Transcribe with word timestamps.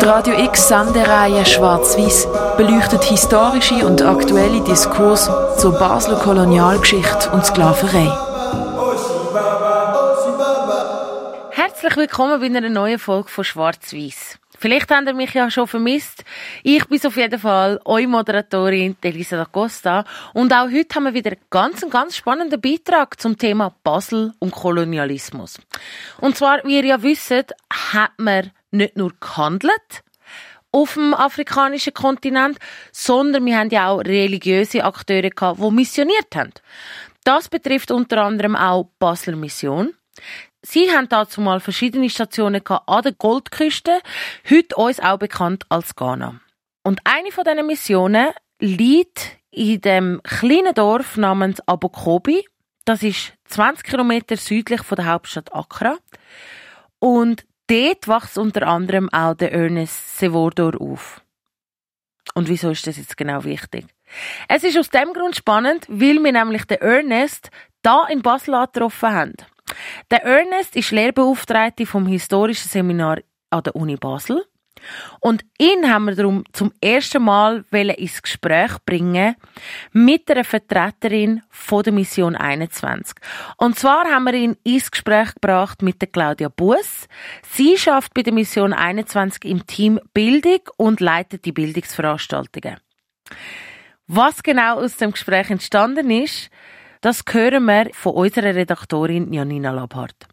Die 0.00 0.06
Radio 0.06 0.34
X 0.34 0.68
Sendereihe 0.68 1.44
Schwarz-Weiß 1.44 2.26
beleuchtet 2.56 3.04
historische 3.04 3.86
und 3.86 4.00
aktuelle 4.02 4.62
Diskurs 4.62 5.30
zur 5.58 5.78
Basler 5.78 6.16
Kolonialgeschichte 6.16 7.30
und 7.32 7.44
Sklaverei. 7.44 8.10
Herzlich 11.50 11.96
willkommen 11.96 12.40
bei 12.40 12.46
einer 12.46 12.68
neuen 12.68 12.98
Folge 12.98 13.28
von 13.28 13.44
Schwarz-Weiß. 13.44 14.31
Vielleicht 14.62 14.92
habt 14.92 15.08
ihr 15.08 15.14
mich 15.14 15.34
ja 15.34 15.50
schon 15.50 15.66
vermisst. 15.66 16.22
Ich 16.62 16.86
bin 16.86 17.04
auf 17.04 17.16
jeden 17.16 17.40
Fall 17.40 17.80
eure 17.84 18.06
Moderatorin, 18.06 18.96
Elisa 19.02 19.36
da 19.36 19.44
Costa. 19.44 20.04
Und 20.34 20.52
auch 20.52 20.70
heute 20.70 20.94
haben 20.94 21.06
wir 21.06 21.14
wieder 21.14 21.32
einen 21.32 21.40
ganz, 21.50 21.84
ganz 21.90 22.14
spannenden 22.14 22.60
Beitrag 22.60 23.20
zum 23.20 23.36
Thema 23.36 23.74
Basel 23.82 24.34
und 24.38 24.52
Kolonialismus. 24.52 25.58
Und 26.20 26.36
zwar, 26.36 26.62
wie 26.62 26.76
ihr 26.76 26.84
ja 26.84 27.02
wisst, 27.02 27.32
hat 27.32 28.12
man 28.18 28.52
nicht 28.70 28.96
nur 28.96 29.12
gehandelt, 29.18 30.04
auf 30.70 30.94
dem 30.94 31.12
afrikanischen 31.12 31.92
Kontinent, 31.92 32.58
sondern 32.92 33.44
wir 33.44 33.58
haben 33.58 33.70
ja 33.70 33.88
auch 33.88 33.98
religiöse 33.98 34.84
Akteure 34.84 35.30
gehabt, 35.30 35.58
die 35.58 35.70
missioniert 35.72 36.36
haben. 36.36 36.52
Das 37.24 37.48
betrifft 37.48 37.90
unter 37.90 38.22
anderem 38.22 38.54
auch 38.54 38.88
Basler 39.00 39.34
Mission. 39.34 39.92
Sie 40.64 40.92
haben 40.92 41.08
dazu 41.08 41.40
mal 41.40 41.58
verschiedene 41.58 42.08
Stationen 42.08 42.64
an 42.66 43.02
der 43.02 43.12
Goldküste, 43.12 44.00
heute 44.48 44.76
uns 44.76 45.00
auch 45.00 45.18
bekannt 45.18 45.64
als 45.68 45.96
Ghana. 45.96 46.40
Und 46.84 47.00
eine 47.04 47.32
von 47.32 47.44
diesen 47.44 47.66
Missionen 47.66 48.30
liegt 48.60 49.38
in 49.50 49.80
dem 49.80 50.20
kleinen 50.22 50.72
Dorf 50.72 51.16
namens 51.16 51.60
Abokobi. 51.66 52.46
Das 52.84 53.02
ist 53.02 53.32
20 53.46 53.84
Kilometer 53.84 54.36
südlich 54.36 54.82
von 54.82 54.96
der 54.96 55.06
Hauptstadt 55.06 55.52
Accra. 55.52 55.98
Und 57.00 57.44
dort 57.66 58.06
wächst 58.06 58.38
unter 58.38 58.66
anderem 58.68 59.12
auch 59.12 59.34
der 59.34 59.52
Ernest 59.52 60.18
Sevordor 60.18 60.80
auf. 60.80 61.20
Und 62.34 62.48
wieso 62.48 62.70
ist 62.70 62.86
das 62.86 62.98
jetzt 62.98 63.16
genau 63.16 63.42
wichtig? 63.42 63.86
Es 64.48 64.62
ist 64.62 64.78
aus 64.78 64.90
dem 64.90 65.12
Grund 65.12 65.34
spannend, 65.34 65.86
weil 65.88 66.22
wir 66.22 66.32
nämlich 66.32 66.64
den 66.66 66.80
Ernest 66.80 67.50
da 67.82 68.06
in 68.06 68.22
Basel 68.22 68.54
getroffen 68.66 69.10
haben. 69.10 69.34
Der 70.10 70.24
Ernest 70.24 70.76
ist 70.76 70.90
Lehrbeauftragte 70.90 71.86
vom 71.86 72.06
Historischen 72.06 72.68
Seminar 72.68 73.18
an 73.50 73.62
der 73.62 73.76
Uni 73.76 73.96
Basel. 73.96 74.44
Und 75.20 75.44
ihn 75.58 75.92
haben 75.92 76.06
wir 76.06 76.16
darum 76.16 76.44
zum 76.52 76.72
ersten 76.80 77.22
Mal 77.22 77.64
ins 77.70 78.22
Gespräch 78.22 78.72
bringen 78.84 79.36
mit 79.92 80.30
einer 80.30 80.44
Vertreterin 80.44 81.42
von 81.50 81.82
der 81.82 81.92
Mission 81.92 82.34
21. 82.34 83.14
Und 83.58 83.78
zwar 83.78 84.04
haben 84.06 84.24
wir 84.24 84.34
ihn 84.34 84.56
ins 84.64 84.90
Gespräch 84.90 85.34
gebracht 85.34 85.82
mit 85.82 86.00
der 86.00 86.08
Claudia 86.08 86.48
Buß. 86.48 87.06
Sie 87.48 87.76
schafft 87.76 88.14
bei 88.14 88.22
der 88.22 88.32
Mission 88.32 88.72
21 88.72 89.44
im 89.44 89.66
Team 89.66 90.00
Bildung 90.12 90.60
und 90.76 91.00
leitet 91.00 91.44
die 91.44 91.52
Bildungsveranstaltungen. 91.52 92.76
Was 94.08 94.42
genau 94.42 94.80
aus 94.80 94.96
dem 94.96 95.12
Gespräch 95.12 95.48
entstanden 95.50 96.10
ist, 96.10 96.50
das 97.02 97.24
hören 97.28 97.64
wir 97.64 97.90
von 97.92 98.14
unserer 98.14 98.54
Redaktorin 98.54 99.32
Janina 99.32 99.72
Labhardt. 99.72 100.28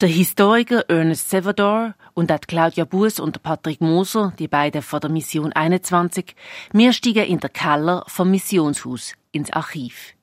Der 0.00 0.08
Historiker 0.08 0.88
Ernest 0.88 1.28
Sevador 1.28 1.94
und 2.14 2.32
auch 2.32 2.40
Claudia 2.40 2.86
Buß 2.86 3.20
und 3.20 3.42
Patrick 3.42 3.82
Moser, 3.82 4.32
die 4.38 4.48
beiden 4.48 4.80
von 4.80 4.98
der 4.98 5.10
Mission 5.10 5.52
21, 5.52 6.34
wir 6.72 6.94
steigen 6.94 7.26
in 7.26 7.38
der 7.38 7.50
Keller 7.50 8.02
vom 8.06 8.30
Missionshaus 8.30 9.12
ins 9.30 9.52
Archiv. 9.52 10.14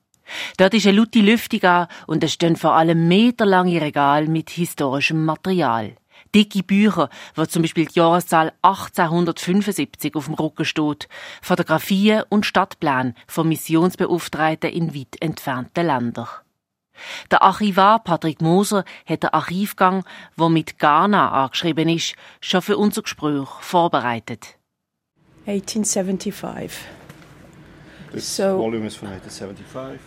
Dort 0.56 0.74
ist 0.74 0.86
eine 0.88 0.98
laute 0.98 1.20
Lüftung 1.20 1.62
an 1.62 1.86
und 2.08 2.24
es 2.24 2.32
stehen 2.32 2.56
vor 2.56 2.74
allem 2.74 3.06
meterlange 3.06 3.80
Regale 3.80 4.26
mit 4.26 4.50
historischem 4.50 5.24
Material 5.24 5.94
dicke 6.34 6.62
Bücher, 6.62 7.08
wo 7.34 7.44
zum 7.46 7.62
Beispiel 7.62 7.86
die 7.86 7.98
Jahreszahl 7.98 8.52
1875 8.62 10.14
auf 10.14 10.26
dem 10.26 10.34
Rücken 10.34 10.64
steht, 10.64 11.08
Fotografien 11.42 12.22
und 12.28 12.46
Stadtpläne 12.46 13.14
von 13.26 13.48
Missionsbeauftragten 13.48 14.70
in 14.70 14.94
weit 14.94 15.16
entfernten 15.20 15.86
Ländern. 15.86 16.28
Der 17.30 17.42
Archivar 17.42 18.00
Patrick 18.02 18.40
Moser 18.42 18.84
hat 19.06 19.22
den 19.22 19.30
Archivgang, 19.30 20.04
wo 20.36 20.48
mit 20.48 20.78
Ghana 20.78 21.30
angeschrieben 21.44 21.88
ist, 21.88 22.14
schon 22.40 22.62
für 22.62 22.76
unser 22.76 23.02
Gespräch 23.02 23.48
vorbereitet. 23.60 24.56
1875. 25.46 26.72
This 28.12 28.36
So- 28.36 28.58
volume 28.58 28.86
is 28.86 28.96
from 28.96 29.08
1875. 29.08 30.00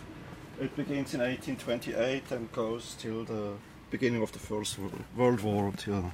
It 0.59 0.75
begins 0.75 1.13
in 1.13 1.21
1828 1.21 2.31
and 2.31 2.51
goes 2.51 2.95
till 2.97 3.25
the 3.25 3.53
beginning 3.91 4.23
of 4.23 4.31
the 4.31 4.39
First 4.39 4.77
World 5.15 5.41
War 5.41 5.65
until 5.67 6.11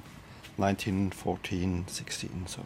1914, 0.56 1.84
16. 1.86 2.46
So, 2.46 2.62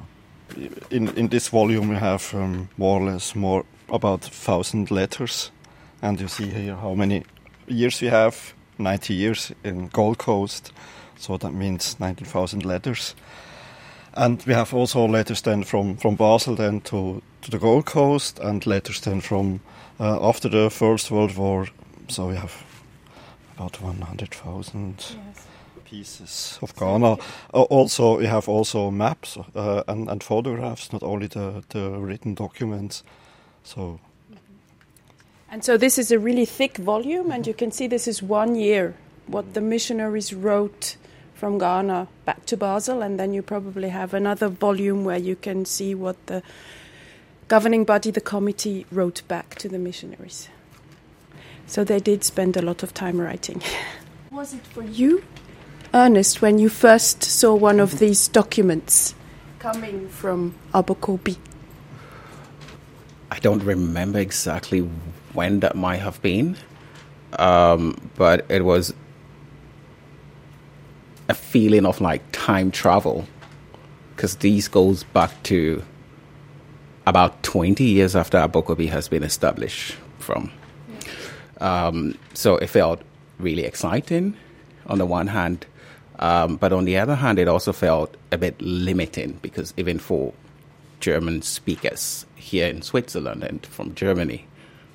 in 0.90 1.08
in 1.16 1.28
this 1.28 1.48
volume 1.48 1.88
we 1.88 1.96
have 1.96 2.34
um, 2.34 2.68
more 2.76 3.00
or 3.00 3.12
less 3.12 3.36
more 3.36 3.64
about 3.88 4.24
thousand 4.24 4.90
letters, 4.90 5.52
and 6.00 6.20
you 6.20 6.28
see 6.28 6.46
here 6.46 6.76
how 6.76 6.94
many 6.94 7.22
years 7.68 8.02
we 8.02 8.08
have. 8.08 8.54
90 8.78 9.14
years 9.14 9.52
in 9.64 9.88
Gold 9.88 10.18
Coast, 10.18 10.72
so 11.16 11.36
that 11.36 11.52
means 11.52 12.00
19,000 12.00 12.64
letters. 12.64 13.14
And 14.14 14.42
we 14.46 14.54
have 14.54 14.74
also 14.74 15.06
letters 15.06 15.42
then 15.42 15.64
from, 15.64 15.96
from 15.96 16.16
Basel 16.16 16.56
then 16.56 16.80
to, 16.82 17.22
to 17.42 17.50
the 17.50 17.58
Gold 17.58 17.86
Coast 17.86 18.38
and 18.38 18.66
letters 18.66 19.00
then 19.00 19.20
from 19.20 19.60
uh, 20.00 20.28
after 20.28 20.48
the 20.48 20.68
First 20.70 21.10
World 21.10 21.36
War. 21.36 21.68
So 22.08 22.28
we 22.28 22.36
have 22.36 22.52
about 23.56 23.80
100,000 23.80 25.16
pieces 25.84 26.58
of 26.62 26.74
Ghana. 26.76 27.12
Uh, 27.52 27.62
also, 27.62 28.18
we 28.18 28.26
have 28.26 28.48
also 28.48 28.90
maps 28.90 29.36
uh, 29.54 29.82
and, 29.88 30.08
and 30.08 30.22
photographs, 30.22 30.92
not 30.92 31.02
only 31.02 31.26
the, 31.26 31.62
the 31.68 31.90
written 31.90 32.34
documents. 32.34 33.02
So 33.64 34.00
And 35.52 35.62
so 35.62 35.76
this 35.76 35.98
is 35.98 36.10
a 36.10 36.18
really 36.18 36.46
thick 36.46 36.78
volume, 36.78 37.30
and 37.30 37.46
you 37.46 37.52
can 37.52 37.70
see 37.70 37.86
this 37.86 38.08
is 38.08 38.22
one 38.22 38.54
year 38.54 38.94
what 39.26 39.52
the 39.52 39.60
missionaries 39.60 40.32
wrote 40.32 40.96
from 41.34 41.58
Ghana 41.58 42.08
back 42.24 42.46
to 42.46 42.56
Basel, 42.56 43.02
and 43.02 43.20
then 43.20 43.34
you 43.34 43.42
probably 43.42 43.90
have 43.90 44.14
another 44.14 44.48
volume 44.48 45.04
where 45.04 45.18
you 45.18 45.36
can 45.36 45.66
see 45.66 45.94
what 45.94 46.16
the 46.26 46.42
governing 47.48 47.84
body, 47.84 48.10
the 48.10 48.22
committee, 48.22 48.86
wrote 48.90 49.20
back 49.28 49.56
to 49.56 49.68
the 49.68 49.78
missionaries. 49.78 50.48
So 51.66 51.84
they 51.84 52.00
did 52.00 52.24
spend 52.24 52.56
a 52.56 52.62
lot 52.62 52.82
of 52.82 52.92
time 52.94 53.20
writing. 53.20 53.62
Was 54.30 54.54
it 54.54 54.66
for 54.66 54.82
you, 54.82 55.24
Ernest, 55.94 56.42
when 56.42 56.58
you 56.58 56.68
first 56.68 57.22
saw 57.22 57.54
one 57.54 57.80
of 57.80 57.98
these 57.98 58.28
documents 58.28 59.14
coming 59.58 60.08
from 60.08 60.54
Abokobi? 60.72 61.36
I 63.30 63.38
don't 63.38 63.62
remember 63.62 64.18
exactly 64.18 64.80
when 65.32 65.60
that 65.60 65.74
might 65.74 66.00
have 66.00 66.20
been, 66.20 66.56
um, 67.38 67.96
but 68.16 68.44
it 68.50 68.64
was 68.64 68.92
a 71.28 71.34
feeling 71.34 71.86
of 71.86 72.00
like 72.00 72.22
time 72.32 72.70
travel 72.70 73.26
because 74.14 74.36
these 74.36 74.68
goes 74.68 75.02
back 75.02 75.42
to 75.44 75.82
about 77.06 77.42
20 77.42 77.82
years 77.84 78.14
after 78.14 78.38
Abokobi 78.38 78.88
has 78.88 79.08
been 79.08 79.22
established 79.22 79.96
from. 80.18 80.50
Um, 81.62 82.18
so 82.34 82.56
it 82.56 82.66
felt 82.66 83.00
really 83.38 83.64
exciting 83.64 84.36
on 84.86 84.98
the 84.98 85.06
one 85.06 85.28
hand, 85.28 85.64
um, 86.18 86.56
but 86.56 86.72
on 86.72 86.84
the 86.84 86.98
other 86.98 87.14
hand, 87.14 87.38
it 87.38 87.46
also 87.46 87.72
felt 87.72 88.16
a 88.32 88.36
bit 88.36 88.60
limiting 88.60 89.38
because 89.42 89.72
even 89.76 90.00
for 90.00 90.34
German 90.98 91.40
speakers 91.42 92.26
here 92.34 92.66
in 92.66 92.82
Switzerland 92.82 93.44
and 93.44 93.64
from 93.64 93.94
Germany, 93.94 94.44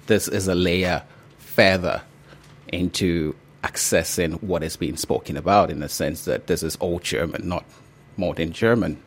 this 0.07 0.27
is 0.27 0.49
a 0.49 0.55
layer 0.55 1.03
further 1.37 2.01
into 2.67 3.33
accessing 3.63 4.41
what 4.43 4.61
is 4.61 4.75
being 4.75 4.97
spoken 4.97 5.37
about 5.37 5.71
in 5.71 5.79
the 5.79 5.89
sense 5.89 6.25
that 6.25 6.47
this 6.47 6.63
is 6.63 6.77
old 6.81 7.01
German, 7.01 7.47
not 7.47 7.63
modern 8.17 8.51
German, 8.51 9.01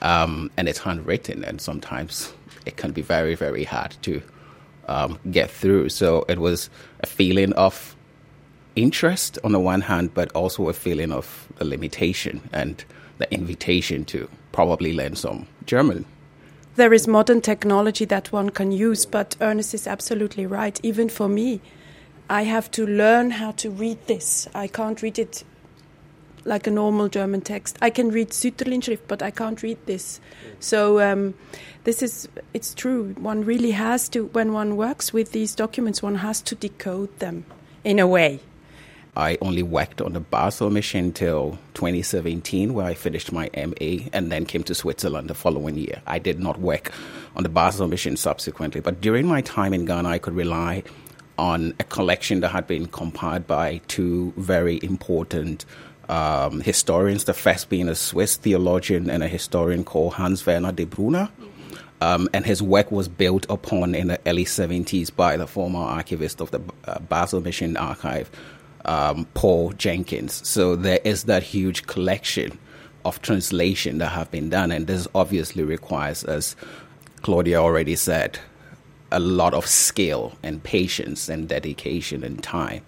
um, 0.00 0.48
and 0.56 0.68
it's 0.68 0.78
handwritten, 0.78 1.42
and 1.44 1.60
sometimes 1.60 2.32
it 2.66 2.76
can 2.76 2.92
be 2.92 3.02
very, 3.02 3.34
very 3.34 3.64
hard 3.64 3.96
to 4.02 4.22
um, 4.90 5.18
get 5.30 5.50
through. 5.50 5.88
So 5.88 6.24
it 6.28 6.38
was 6.38 6.68
a 7.00 7.06
feeling 7.06 7.52
of 7.54 7.96
interest 8.76 9.38
on 9.44 9.52
the 9.52 9.60
one 9.60 9.80
hand, 9.82 10.12
but 10.12 10.30
also 10.32 10.68
a 10.68 10.72
feeling 10.72 11.12
of 11.12 11.48
the 11.56 11.64
limitation 11.64 12.40
and 12.52 12.84
the 13.18 13.32
invitation 13.32 14.04
to 14.06 14.28
probably 14.52 14.92
learn 14.92 15.14
some 15.16 15.46
German. 15.64 16.04
There 16.76 16.92
is 16.92 17.06
modern 17.06 17.40
technology 17.40 18.04
that 18.06 18.32
one 18.32 18.50
can 18.50 18.72
use, 18.72 19.06
but 19.06 19.36
Ernest 19.40 19.74
is 19.74 19.86
absolutely 19.86 20.46
right. 20.46 20.78
Even 20.82 21.08
for 21.08 21.28
me, 21.28 21.60
I 22.28 22.42
have 22.44 22.70
to 22.72 22.86
learn 22.86 23.30
how 23.30 23.52
to 23.52 23.70
read 23.70 23.98
this. 24.06 24.48
I 24.54 24.66
can't 24.68 25.02
read 25.02 25.18
it 25.18 25.44
like 26.44 26.66
a 26.66 26.70
normal 26.70 27.08
German 27.08 27.40
text. 27.40 27.78
I 27.82 27.90
can 27.90 28.10
read 28.10 28.30
Sütterlin-Schrift, 28.30 29.02
but 29.08 29.22
I 29.22 29.30
can't 29.30 29.62
read 29.62 29.78
this. 29.86 30.20
So 30.58 31.00
um, 31.00 31.34
this 31.84 32.02
is 32.02 32.28
it's 32.54 32.74
true. 32.74 33.14
One 33.18 33.44
really 33.44 33.72
has 33.72 34.08
to 34.10 34.26
when 34.26 34.52
one 34.52 34.76
works 34.76 35.12
with 35.12 35.32
these 35.32 35.54
documents, 35.54 36.02
one 36.02 36.16
has 36.16 36.40
to 36.42 36.54
decode 36.54 37.18
them 37.18 37.44
in 37.84 37.98
a 37.98 38.06
way. 38.06 38.40
I 39.16 39.36
only 39.40 39.62
worked 39.62 40.00
on 40.00 40.12
the 40.12 40.20
Basel 40.20 40.70
mission 40.70 41.12
till 41.12 41.58
2017, 41.74 42.74
where 42.74 42.86
I 42.86 42.94
finished 42.94 43.32
my 43.32 43.50
MA 43.56 44.06
and 44.12 44.30
then 44.30 44.46
came 44.46 44.62
to 44.64 44.74
Switzerland 44.74 45.28
the 45.28 45.34
following 45.34 45.76
year. 45.76 46.00
I 46.06 46.20
did 46.20 46.38
not 46.38 46.60
work 46.60 46.92
on 47.34 47.42
the 47.42 47.48
Basel 47.48 47.88
mission 47.88 48.16
subsequently, 48.16 48.80
but 48.80 49.00
during 49.00 49.26
my 49.26 49.40
time 49.40 49.74
in 49.74 49.84
Ghana, 49.84 50.08
I 50.08 50.18
could 50.18 50.34
rely 50.34 50.84
on 51.38 51.74
a 51.80 51.84
collection 51.84 52.40
that 52.40 52.50
had 52.50 52.66
been 52.66 52.86
compiled 52.86 53.46
by 53.46 53.80
two 53.88 54.32
very 54.36 54.78
important 54.82 55.64
um, 56.10 56.60
historians, 56.60 57.24
the 57.24 57.32
first 57.32 57.68
being 57.68 57.88
a 57.88 57.94
Swiss 57.94 58.36
theologian 58.36 59.08
and 59.08 59.22
a 59.22 59.28
historian 59.28 59.84
called 59.84 60.14
Hans 60.14 60.44
Werner 60.44 60.72
Debrunner. 60.72 61.30
Um, 62.02 62.28
and 62.32 62.44
his 62.44 62.62
work 62.62 62.90
was 62.90 63.08
built 63.08 63.46
upon 63.48 63.94
in 63.94 64.08
the 64.08 64.18
early 64.26 64.44
70s 64.44 65.14
by 65.14 65.36
the 65.36 65.46
former 65.46 65.78
archivist 65.78 66.40
of 66.40 66.50
the 66.50 66.60
uh, 66.86 66.98
Basel 66.98 67.42
Mission 67.42 67.76
Archive, 67.76 68.30
um, 68.86 69.26
Paul 69.34 69.72
Jenkins. 69.72 70.46
So 70.46 70.76
there 70.76 71.00
is 71.04 71.24
that 71.24 71.42
huge 71.42 71.86
collection 71.86 72.58
of 73.04 73.20
translation 73.22 73.98
that 73.98 74.08
have 74.08 74.30
been 74.30 74.48
done, 74.48 74.72
and 74.72 74.86
this 74.86 75.06
obviously 75.14 75.62
requires, 75.62 76.24
as 76.24 76.56
Claudia 77.22 77.58
already 77.58 77.96
said, 77.96 78.38
a 79.12 79.20
lot 79.20 79.52
of 79.52 79.66
skill 79.66 80.32
and 80.42 80.62
patience 80.62 81.28
and 81.28 81.48
dedication 81.48 82.24
and 82.24 82.42
time. 82.42 82.82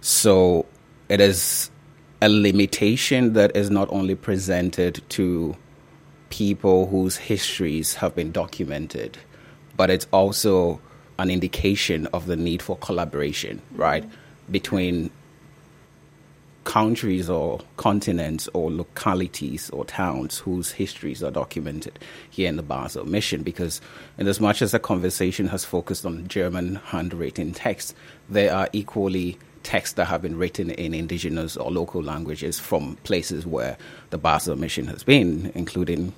So 0.00 0.66
it 1.08 1.20
is 1.20 1.70
a 2.20 2.28
limitation 2.28 3.34
that 3.34 3.56
is 3.56 3.70
not 3.70 3.88
only 3.92 4.14
presented 4.14 5.02
to 5.10 5.56
people 6.30 6.86
whose 6.86 7.16
histories 7.16 7.94
have 7.94 8.14
been 8.14 8.32
documented, 8.32 9.16
but 9.76 9.90
it's 9.90 10.06
also 10.12 10.80
an 11.18 11.30
indication 11.30 12.06
of 12.08 12.26
the 12.26 12.36
need 12.36 12.62
for 12.62 12.76
collaboration, 12.78 13.60
right, 13.72 14.04
mm-hmm. 14.04 14.52
between 14.52 15.10
countries 16.64 17.30
or 17.30 17.58
continents 17.78 18.46
or 18.52 18.70
localities 18.70 19.70
or 19.70 19.86
towns 19.86 20.38
whose 20.38 20.70
histories 20.70 21.22
are 21.22 21.30
documented 21.30 21.98
here 22.28 22.46
in 22.46 22.56
the 22.56 22.62
Basel 22.62 23.06
mission. 23.06 23.42
Because, 23.42 23.80
in 24.18 24.26
as 24.26 24.38
much 24.38 24.60
as 24.60 24.72
the 24.72 24.78
conversation 24.78 25.46
has 25.48 25.64
focused 25.64 26.04
on 26.04 26.28
German 26.28 26.74
handwritten 26.76 27.52
texts, 27.52 27.94
there 28.28 28.54
are 28.54 28.68
equally 28.72 29.38
texts 29.68 29.96
that 29.96 30.06
have 30.06 30.22
been 30.22 30.38
written 30.38 30.70
in 30.70 30.94
indigenous 30.94 31.54
or 31.54 31.70
local 31.70 32.02
languages 32.02 32.58
from 32.58 32.96
places 33.04 33.46
where 33.46 33.76
the 34.08 34.16
Basel 34.16 34.56
mission 34.56 34.86
has 34.86 35.04
been, 35.04 35.52
including 35.54 36.14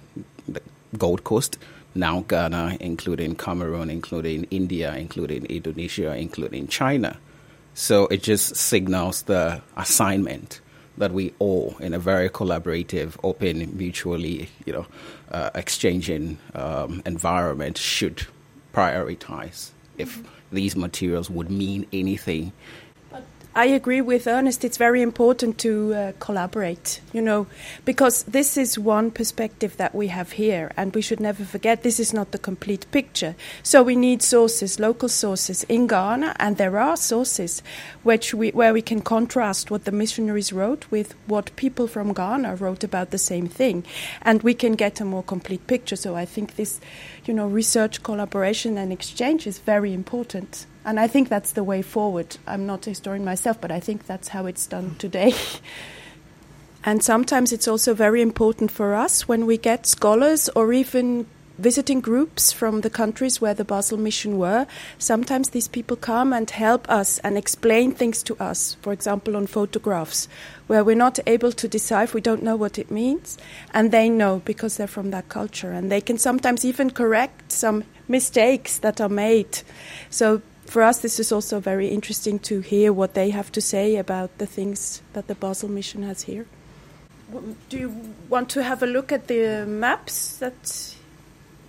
the 0.47 0.63
Gold 0.97 1.25
Coast, 1.25 1.59
now 1.97 2.21
Ghana, 2.29 2.77
including 2.79 3.35
Cameroon, 3.35 3.91
including 3.91 4.45
India, 4.53 4.95
including 4.95 5.47
Indonesia, 5.47 6.15
including 6.17 6.69
China. 6.69 7.19
So 7.75 8.07
it 8.07 8.23
just 8.23 8.55
signals 8.55 9.23
the 9.23 9.61
assignment 9.77 10.61
that 10.99 11.11
we 11.11 11.35
all, 11.41 11.77
in 11.81 11.93
a 11.93 11.99
very 11.99 12.31
collaborative, 12.31 13.17
open, 13.25 13.77
mutually, 13.77 14.49
you 14.65 14.73
know, 14.73 14.87
uh, 15.33 15.51
exchanging 15.57 16.39
um, 16.55 17.03
environment, 17.05 17.79
should 17.79 18.29
prioritize 18.73 19.71
if 19.99 20.23
these 20.53 20.77
materials 20.77 21.29
would 21.29 21.51
mean 21.51 21.85
anything 21.93 22.53
I 23.53 23.65
agree 23.65 24.01
with 24.01 24.29
Ernest. 24.29 24.65
It's 24.65 24.77
very 24.77 25.03
important 25.03 25.59
to 25.59 25.93
uh, 25.93 26.13
collaborate, 26.21 27.01
you 27.13 27.21
know, 27.21 27.49
because 27.85 28.23
this 28.23 28.57
is 28.57 28.79
one 28.79 29.11
perspective 29.11 29.77
that 29.77 29.93
we 29.93 30.07
have 30.07 30.33
here, 30.33 30.71
and 30.77 30.95
we 30.95 31.03
should 31.03 31.19
never 31.19 31.45
forget 31.45 31.83
this 31.83 31.99
is 31.99 32.15
not 32.15 32.31
the 32.31 32.39
complete 32.39 32.87
picture. 32.93 33.35
So 33.65 33.83
we 33.83 33.97
need 33.97 34.23
sources, 34.23 34.79
local 34.79 35.09
sources 35.09 35.65
in 35.65 35.89
Ghana, 35.89 36.37
and 36.39 36.59
there 36.59 36.79
are 36.79 36.97
sources 36.97 37.61
which 38.05 38.33
we, 38.33 38.51
where 38.51 38.73
we 38.73 38.83
can 38.83 39.01
contrast 39.01 39.69
what 39.69 39.85
the 39.85 39.91
missionaries 39.91 40.53
wrote 40.53 40.87
with 40.93 41.17
what 41.27 41.57
people 41.57 41.89
from 41.89 42.13
Ghana 42.13 42.55
wrote 42.55 42.85
about 42.85 43.11
the 43.11 43.19
same 43.19 43.49
thing, 43.49 43.85
and 44.23 44.45
we 44.45 44.55
can 44.55 44.75
get 44.75 45.01
a 45.01 45.05
more 45.05 45.25
complete 45.25 45.67
picture. 45.67 45.97
So 45.97 46.15
I 46.15 46.25
think 46.25 46.55
this, 46.55 46.81
you 47.25 47.35
know, 47.35 47.49
research 47.49 48.05
collaboration 48.05 48.79
and 48.79 48.93
exchange 48.93 49.49
is 49.49 49.59
very 49.59 49.93
important. 49.93 50.67
And 50.85 50.99
I 50.99 51.07
think 51.07 51.29
that's 51.29 51.53
the 51.53 51.65
way 51.65 51.83
forward. 51.83 52.37
I'm 52.47 52.67
not 52.67 52.87
a 52.87 52.91
historian 52.91 53.25
myself, 53.25 53.61
but 53.61 53.71
I 53.71 53.81
think 53.81 54.07
that's 54.07 54.29
how 54.29 54.47
it's 54.47 54.67
done 54.67 54.97
today. 54.99 55.35
and 56.85 57.03
sometimes 57.03 57.53
it's 57.53 57.69
also 57.69 57.93
very 57.93 58.23
important 58.23 58.71
for 58.71 58.95
us 58.95 59.29
when 59.29 59.47
we 59.47 59.59
get 59.59 59.87
scholars 59.87 60.49
or 60.57 60.73
even 60.73 61.27
visiting 61.61 62.01
groups 62.01 62.53
from 62.53 62.81
the 62.81 62.89
countries 62.89 63.41
where 63.41 63.53
the 63.53 63.65
Basel 63.65 63.99
mission 63.99 64.39
were. 64.39 64.67
Sometimes 64.99 65.51
these 65.51 65.69
people 65.69 65.97
come 65.97 66.33
and 66.33 66.49
help 66.49 66.89
us 66.89 67.19
and 67.19 67.37
explain 67.37 67.93
things 67.93 68.23
to 68.23 68.37
us, 68.43 68.79
for 68.81 68.95
example, 68.95 69.37
on 69.37 69.47
photographs, 69.47 70.27
where 70.67 70.83
we're 70.83 70.97
not 70.97 71.19
able 71.27 71.53
to 71.53 71.69
decipher, 71.69 72.15
we 72.15 72.23
don't 72.23 72.43
know 72.43 72.57
what 72.57 72.79
it 72.79 72.91
means, 72.91 73.37
and 73.75 73.91
they 73.91 74.09
know 74.09 74.41
because 74.47 74.79
they're 74.79 74.87
from 74.87 75.11
that 75.11 75.29
culture. 75.29 75.71
And 75.71 75.93
they 75.93 76.01
can 76.01 76.17
sometimes 76.17 76.65
even 76.65 76.91
correct 76.91 77.53
some 77.53 77.85
mistakes 78.09 78.79
that 78.79 78.99
are 79.01 79.11
made. 79.11 79.61
So 80.09 80.41
for 80.71 80.83
us, 80.83 80.99
this 80.99 81.19
is 81.19 81.33
also 81.33 81.61
very 81.61 81.89
interesting 81.89 82.39
to 82.39 82.61
hear 82.61 82.93
what 82.93 83.15
they 83.15 83.31
have 83.31 83.51
to 83.53 83.61
say 83.61 83.97
about 83.97 84.31
the 84.39 84.47
things 84.47 85.03
that 85.13 85.27
the 85.27 85.35
Basel 85.35 85.69
mission 85.69 86.03
has 86.05 86.23
here. 86.23 86.47
Do 87.69 87.79
you 87.79 87.93
want 88.29 88.49
to 88.51 88.63
have 88.63 88.83
a 88.83 88.87
look 88.87 89.13
at 89.13 89.29
the 89.29 89.65
maps 89.67 90.39
that 90.39 90.97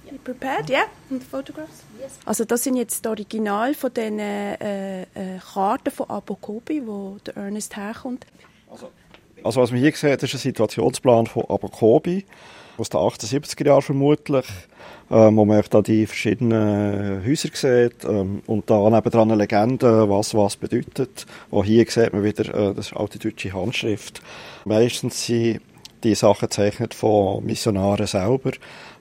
you 0.09 0.17
prepared? 0.19 0.69
Yeah, 0.69 0.87
and 1.09 1.21
the 1.21 1.25
photographs? 1.25 1.83
Yes. 1.99 2.17
Also 2.25 2.45
das 2.45 2.63
sind 2.63 2.77
jetzt 2.77 3.05
das 3.05 3.11
Original 3.11 3.73
von 3.75 3.93
den 3.93 4.19
äh, 4.19 5.03
äh, 5.03 5.05
Karten 5.53 5.91
von 5.91 6.09
Abokobi, 6.09 6.81
wo 6.85 7.17
der 7.25 7.37
Ernest 7.37 7.75
herkommt. 7.75 8.25
Also, 8.69 8.89
also 9.43 9.61
was 9.61 9.71
man 9.71 9.79
hier 9.79 9.93
sieht, 9.93 10.23
ist 10.23 10.33
ein 10.33 10.39
Situationsplan 10.39 11.27
von 11.27 11.43
Abokobi 11.43 12.25
aus 12.81 12.89
den 12.89 12.99
78er 12.99 13.65
Jahren 13.65 13.81
vermutlich 13.81 14.45
ähm, 15.11 15.35
wo 15.35 15.43
man 15.43 15.61
da 15.69 15.81
die 15.81 16.07
verschiedenen 16.07 17.25
Häuser 17.25 17.49
sieht 17.53 18.05
ähm, 18.05 18.41
und 18.47 18.69
da 18.69 18.89
nebenan 18.89 19.31
eine 19.31 19.35
Legende, 19.35 20.09
was 20.09 20.33
was 20.33 20.55
bedeutet. 20.55 21.25
Auch 21.51 21.65
hier 21.65 21.85
sieht 21.89 22.13
man 22.13 22.23
wieder 22.23 22.53
äh, 22.55 22.73
das 22.73 22.93
alte 22.93 23.19
deutsche 23.19 23.51
Handschrift. 23.51 24.21
Meistens 24.63 25.25
sind 25.25 25.59
die 26.03 26.15
Sachen 26.15 26.47
gezeichnet 26.47 26.93
von 26.93 27.45
Missionaren 27.45 28.07
selber 28.07 28.51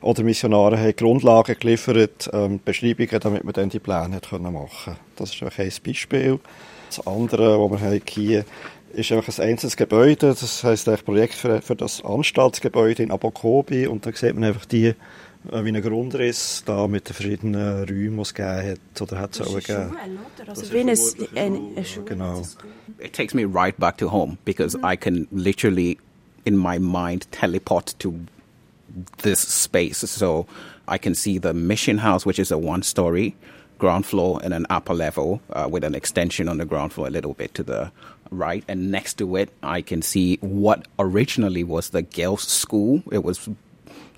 oder 0.01 0.23
Missionare 0.25 0.79
haben 0.79 0.97
Grundlagen 0.97 1.57
geliefert, 1.59 2.29
ähm, 2.33 2.59
Beschreibungen, 2.65 3.21
damit 3.21 3.45
man 3.45 3.53
dann 3.55 3.71
die 3.71 3.79
Pläne 3.79 4.17
hat 4.17 4.31
können 4.31 4.53
machen 4.53 4.97
Das 5.15 5.33
ist 5.33 5.43
ein 5.43 5.73
Beispiel. 5.85 6.41
Das 6.89 7.07
andere, 7.07 7.71
was 7.71 7.81
wir 7.81 8.01
hier 8.09 8.45
ist 8.93 9.13
einfach 9.13 9.39
ein 9.39 9.51
einzelnes 9.51 9.77
Gebäude, 9.77 10.29
das 10.29 10.65
heisst 10.65 10.89
ein 10.89 10.99
Projekt 10.99 11.35
für, 11.35 11.63
für 11.63 11.77
das 11.77 12.05
Anstaltsgebäude 12.05 13.03
in 13.03 13.11
Abokobi 13.11 13.87
und 13.87 14.07
da 14.07 14.13
sieht 14.13 14.35
man 14.35 14.45
einfach 14.45 14.65
die 14.65 14.95
äh, 15.51 15.65
wie 15.65 15.69
ein 15.69 15.83
Grundriss 15.83 16.63
da 16.67 16.87
mit 16.87 17.09
den 17.09 17.15
verschiedenen 17.15 17.85
Räumen, 17.85 18.17
die 18.17 18.23
es 18.23 18.35
gegeben 18.35 18.73
hat 18.73 19.03
oder 19.03 19.19
hat 19.19 19.35
es 19.35 19.41
auch 19.41 19.55
gegeben. 19.55 19.97
Also 20.47 20.73
wie 20.73 20.81
eine 20.81 21.85
Schule. 21.85 22.05
Genau. 22.05 22.43
It 22.99 23.15
takes 23.15 23.33
me 23.33 23.45
right 23.45 23.79
back 23.79 23.97
to 23.99 24.11
home 24.11 24.37
because 24.45 24.77
mm. 24.77 24.93
I 24.93 24.97
can 24.97 25.27
literally 25.33 25.99
in 26.45 26.57
my 26.57 26.79
mind 26.79 27.27
teleport 27.31 27.99
to 28.01 28.15
this 29.23 29.41
space. 29.41 30.01
So 30.01 30.47
I 30.87 30.99
can 30.99 31.15
see 31.15 31.39
the 31.39 31.55
mission 31.55 31.99
house, 31.99 32.27
which 32.27 32.39
is 32.39 32.53
a 32.53 32.59
one 32.59 32.83
story 32.83 33.35
ground 33.79 34.05
floor 34.05 34.39
and 34.45 34.53
an 34.53 34.67
upper 34.69 34.95
level 34.95 35.41
uh, 35.51 35.67
with 35.71 35.83
an 35.83 35.95
extension 35.95 36.49
on 36.49 36.59
the 36.59 36.67
ground 36.67 36.93
floor 36.93 37.07
a 37.07 37.11
little 37.11 37.33
bit 37.33 37.55
to 37.55 37.63
the 37.63 37.91
right. 38.31 38.65
And 38.69 38.91
next 38.91 39.15
to 39.15 39.37
it, 39.37 39.51
I 39.63 39.83
can 39.83 40.03
see 40.03 40.37
what 40.41 40.87
originally 40.99 41.65
was 41.65 41.91
the 41.91 42.03
girls' 42.03 42.49
school. 42.49 43.03
It 43.11 43.25
was 43.25 43.49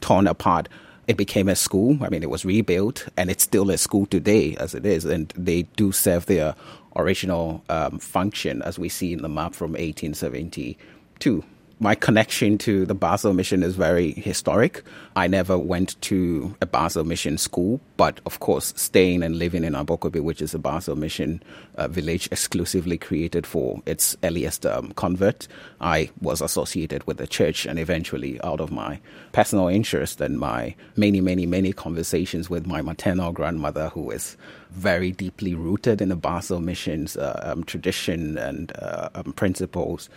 torn 0.01 0.27
apart 0.27 0.69
it 1.09 1.17
became 1.17 1.49
a 1.49 1.57
school. 1.57 1.99
I 2.01 2.09
mean, 2.09 2.23
it 2.23 2.31
was 2.31 2.45
rebuilt, 2.45 3.09
and 3.17 3.31
it's 3.31 3.43
still 3.43 3.71
a 3.71 3.79
school 3.79 4.07
today 4.07 4.57
as 4.57 4.75
it 4.75 4.87
is, 4.87 5.05
and 5.05 5.33
they 5.37 5.63
do 5.77 5.93
serve 5.93 6.27
their 6.27 6.55
original 6.97 7.65
um, 7.69 7.99
function 7.99 8.63
as 8.63 8.79
we 8.79 8.89
see 8.89 9.13
in 9.13 9.23
the 9.23 9.29
map 9.29 9.55
from 9.55 9.73
1872 9.73 11.45
my 11.83 11.97
connection 11.97 12.57
to 12.59 12.87
the 12.87 12.95
Basel 12.95 13.33
mission 13.33 13.65
is 13.65 13.75
very 13.75 14.13
historic. 14.13 14.85
I 15.17 15.27
never 15.27 15.59
went 15.59 16.01
to 16.03 16.55
a 16.61 16.67
Basel 16.67 17.03
mission 17.03 17.37
school, 17.37 17.81
but 17.97 18.21
of 18.25 18.39
course, 18.39 18.73
staying 18.77 19.25
and 19.25 19.37
living 19.37 19.65
in 19.65 19.73
Abokobi, 19.73 20.21
which 20.21 20.41
is 20.41 20.55
a 20.55 20.61
Basel 20.61 20.95
mission 20.95 21.43
uh, 21.75 21.89
village 21.89 22.29
exclusively 22.31 22.97
created 22.97 23.49
for 23.49 23.83
its 23.85 24.17
earliest 24.23 24.65
um, 24.65 24.93
convert, 24.93 25.49
I 25.81 26.11
was 26.21 26.41
associated 26.41 27.05
with 27.09 27.17
the 27.17 27.27
church. 27.27 27.67
And 27.67 27.81
eventually, 27.81 28.41
out 28.43 28.61
of 28.61 28.71
my 28.71 29.01
personal 29.33 29.67
interest 29.67 30.21
and 30.21 30.39
my 30.39 30.77
many, 30.95 31.21
many, 31.21 31.47
many 31.47 31.73
conversations 31.73 32.49
with 32.49 32.65
my 32.65 32.81
maternal 32.81 33.33
grandmother, 33.33 33.89
who 33.89 34.13
is 34.13 34.37
very 34.71 35.11
deeply 35.11 35.55
rooted 35.55 36.01
in 36.01 36.11
the 36.11 36.17
Basel 36.17 36.61
mission's 36.61 37.17
uh, 37.17 37.41
um, 37.43 37.65
tradition 37.65 38.39
and 38.39 38.73
uh, 38.79 39.09
um, 39.17 39.33
principles, 39.33 40.09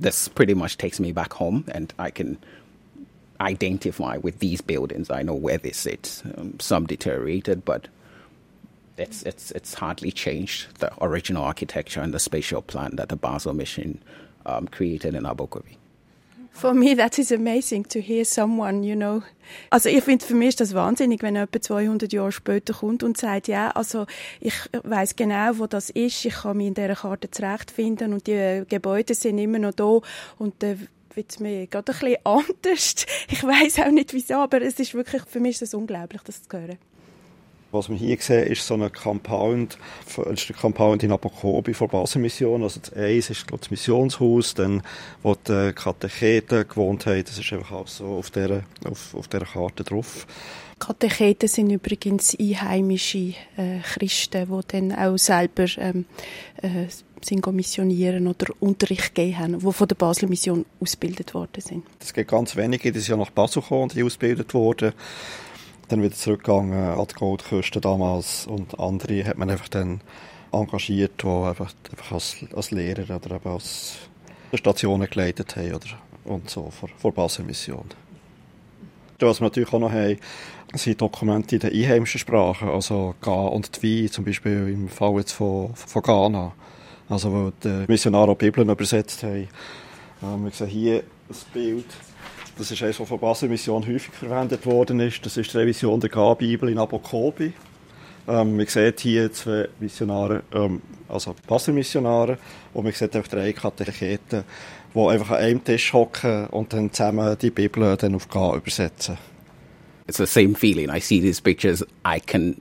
this 0.00 0.28
pretty 0.28 0.54
much 0.54 0.78
takes 0.78 0.98
me 0.98 1.12
back 1.12 1.32
home 1.34 1.64
and 1.68 1.92
I 1.98 2.10
can 2.10 2.38
identify 3.40 4.16
with 4.16 4.38
these 4.40 4.60
buildings. 4.60 5.10
I 5.10 5.22
know 5.22 5.34
where 5.34 5.58
they 5.58 5.72
sit. 5.72 6.22
Um, 6.36 6.58
some 6.58 6.86
deteriorated, 6.86 7.64
but 7.64 7.88
it's, 8.96 9.22
it's, 9.22 9.50
it's 9.52 9.74
hardly 9.74 10.10
changed 10.10 10.78
the 10.78 10.92
original 11.02 11.44
architecture 11.44 12.00
and 12.00 12.12
the 12.12 12.18
spatial 12.18 12.62
plan 12.62 12.96
that 12.96 13.08
the 13.08 13.16
Basel 13.16 13.54
mission 13.54 14.02
um, 14.46 14.66
created 14.68 15.14
in 15.14 15.24
Dhabi. 15.24 15.76
For 16.52 16.74
me, 16.74 16.94
that 16.96 17.18
is 17.18 17.32
amazing 17.32 17.88
to 17.88 18.00
hear 18.00 18.24
someone, 18.24 18.82
you 18.82 18.94
know. 18.94 19.22
Also 19.70 19.88
ich 19.88 20.04
finde, 20.04 20.24
für 20.24 20.34
mich 20.34 20.50
ist 20.50 20.60
das 20.60 20.74
wahnsinnig, 20.74 21.22
wenn 21.22 21.34
jemand 21.34 21.64
200 21.64 22.12
Jahre 22.12 22.32
später 22.32 22.74
kommt 22.74 23.02
und 23.02 23.16
sagt, 23.16 23.48
ja, 23.48 23.70
also 23.70 24.06
ich 24.40 24.54
weiß 24.82 25.16
genau, 25.16 25.58
wo 25.58 25.66
das 25.66 25.90
ist, 25.90 26.24
ich 26.24 26.34
kann 26.34 26.56
mich 26.56 26.66
in 26.66 26.74
dieser 26.74 26.94
Karte 26.96 27.30
zurechtfinden 27.30 28.12
und 28.12 28.26
die 28.26 28.64
Gebäude 28.68 29.14
sind 29.14 29.38
immer 29.38 29.58
noch 29.58 29.72
da 29.72 30.00
und 30.38 30.62
äh, 30.62 30.76
wird 31.14 31.40
mir 31.40 31.66
gerade 31.66 31.92
ein 31.92 31.98
bisschen 31.98 32.18
anders. 32.24 33.06
Ich 33.28 33.42
weiß 33.42 33.80
auch 33.80 33.90
nicht 33.90 34.12
wieso, 34.12 34.34
aber 34.34 34.60
es 34.62 34.78
ist 34.78 34.94
wirklich, 34.94 35.22
für 35.22 35.40
mich 35.40 35.56
ist 35.56 35.62
es 35.62 35.74
unglaublich, 35.74 36.22
das 36.22 36.42
zu 36.42 36.58
hören. 36.58 36.78
Was 37.72 37.88
wir 37.88 37.96
hier 37.96 38.16
sehen, 38.18 38.48
ist 38.48 38.66
so 38.66 38.74
eine 38.74 38.90
Compound, 38.90 39.78
ist 40.06 40.50
eine 40.50 40.58
Compound 40.60 41.02
in 41.04 41.12
Apokobi 41.12 41.72
von 41.72 41.88
Basenmission. 41.88 42.62
Also 42.64 42.80
das 42.80 42.92
eins 42.94 43.30
ist 43.30 43.46
das 43.50 43.70
Missionshaus, 43.70 44.54
dann 44.54 44.82
wo 45.22 45.34
die 45.36 45.72
Katecheten 45.72 46.66
gewohnt 46.68 47.06
haben, 47.06 47.22
das 47.22 47.38
ist 47.38 47.52
einfach 47.52 47.72
auch 47.72 47.86
so 47.86 48.06
auf 48.06 48.30
dieser, 48.30 48.62
auf, 48.84 49.14
auf 49.14 49.28
dieser 49.28 49.44
Karte 49.44 49.84
drauf. 49.84 50.26
Katecheten 50.80 51.48
sind 51.48 51.70
übrigens 51.70 52.36
einheimische 52.40 53.34
äh, 53.56 53.80
Christen, 53.84 54.48
die 54.50 54.66
dann 54.68 54.92
auch 54.92 55.18
selber 55.18 55.66
ähm, 55.76 56.06
äh, 56.62 56.86
sind 57.22 57.46
missionieren 57.52 58.26
oder 58.26 58.46
Unterricht 58.60 59.14
gegeben 59.14 59.38
haben, 59.38 59.58
die 59.58 59.72
von 59.72 59.86
der 59.86 59.94
Basler 59.94 60.28
Mission 60.28 60.64
ausgebildet 60.80 61.34
worden 61.34 61.60
sind. 61.60 61.84
Es 62.00 62.14
gibt 62.14 62.30
ganz 62.30 62.56
wenige, 62.56 62.90
die 62.90 62.98
sind 62.98 63.10
ja 63.10 63.16
nach 63.16 63.30
Basel 63.30 63.62
gekommen 63.62 63.90
und 63.90 64.02
ausgebildet 64.02 64.54
wurden 64.54 64.92
dann 65.90 66.02
wieder 66.02 66.14
zurückgegangen 66.14 66.98
an 66.98 67.06
die 67.06 67.14
Goldküste 67.14 67.80
damals 67.80 68.46
und 68.46 68.78
andere 68.78 69.24
hat 69.24 69.38
man 69.38 69.50
einfach 69.50 69.68
dann 69.68 70.00
engagiert, 70.52 71.22
die 71.22 71.26
einfach, 71.26 71.72
einfach 71.90 72.12
als, 72.12 72.36
als 72.54 72.70
Lehrer 72.70 73.16
oder 73.16 73.36
eben 73.36 73.50
als 73.50 73.96
Stationen 74.54 75.08
geleitet 75.08 75.56
haben 75.56 75.74
oder, 75.74 75.86
und 76.24 76.48
so 76.48 76.70
vor, 76.70 76.88
vor 76.96 77.12
Basel 77.12 77.44
Mission. 77.44 77.84
Was 79.18 79.40
wir 79.40 79.44
natürlich 79.44 79.72
auch 79.72 79.80
noch 79.80 79.92
haben, 79.92 80.18
sind 80.74 81.00
Dokumente 81.00 81.56
in 81.56 81.60
den 81.60 81.72
einheimischen 81.72 82.20
Sprachen, 82.20 82.68
also 82.68 83.14
Ga 83.20 83.46
und 83.48 83.72
Twi, 83.72 84.08
zum 84.10 84.24
Beispiel 84.24 84.68
im 84.68 84.88
Fall 84.88 85.16
jetzt 85.16 85.32
von, 85.32 85.74
von 85.74 86.02
Ghana, 86.02 86.52
also 87.08 87.32
wo 87.32 87.52
die 87.62 87.84
Missionare 87.86 88.34
Bibeln 88.34 88.68
übersetzt 88.68 89.22
haben. 89.22 89.48
Ähm, 90.22 90.44
wir 90.44 90.50
sehen 90.52 90.68
hier 90.68 91.02
das 91.28 91.44
Bild 91.44 91.86
das 92.60 92.70
ist 92.70 92.82
eines, 92.82 93.00
was 93.00 93.08
von 93.08 93.18
Basel 93.18 93.48
Mission 93.48 93.86
häufig 93.86 94.12
verwendet 94.12 94.66
worden 94.66 95.00
ist. 95.00 95.24
Das 95.24 95.36
ist 95.38 95.52
die 95.52 95.56
Revision 95.56 95.98
der 95.98 96.10
G-Bibel 96.10 96.68
in 96.68 96.78
Abokobi. 96.78 97.54
Ähm, 98.28 98.56
man 98.56 98.66
sieht 98.66 99.00
hier 99.00 99.32
zwei 99.32 99.66
Missionare, 99.80 100.42
ähm, 100.52 100.82
also 101.08 101.34
Basel-Missionare, 101.46 102.36
und 102.74 102.84
man 102.84 102.92
sieht 102.92 103.16
auch 103.16 103.26
drei 103.26 103.54
Katecheten, 103.54 104.44
die 104.94 104.98
einfach 104.98 105.30
an 105.30 105.36
einem 105.38 105.64
Tisch 105.64 105.92
hocken 105.94 106.48
und 106.48 106.74
dann 106.74 106.92
zusammen 106.92 107.34
die 107.40 107.50
Bibel 107.50 107.96
dann 107.96 108.14
auf 108.14 108.28
G 108.28 108.38
übersetzen. 108.54 109.16
It's 110.06 110.18
the 110.18 110.26
same 110.26 110.54
feeling. 110.54 110.90
I 110.90 111.00
see 111.00 111.20
these 111.20 111.40
pictures, 111.40 111.82
I 112.04 112.20
can 112.20 112.60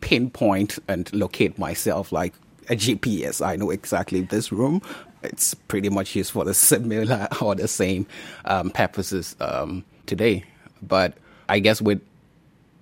pinpoint 0.00 0.82
and 0.88 1.10
locate 1.12 1.58
myself 1.58 2.12
like 2.12 2.34
a 2.68 2.76
GPS. 2.76 3.44
I 3.44 3.56
know 3.56 3.70
exactly 3.70 4.22
this 4.22 4.52
room. 4.52 4.82
It's 5.22 5.54
pretty 5.54 5.88
much 5.88 6.14
used 6.14 6.32
for 6.32 6.44
the 6.44 6.54
similar 6.70 7.28
or 7.40 7.54
the 7.54 7.68
same 7.68 8.06
um, 8.44 8.70
purposes 8.70 9.36
um, 9.40 9.84
today. 10.06 10.44
But 10.82 11.14
I 11.48 11.58
guess 11.58 11.80
with 11.80 12.00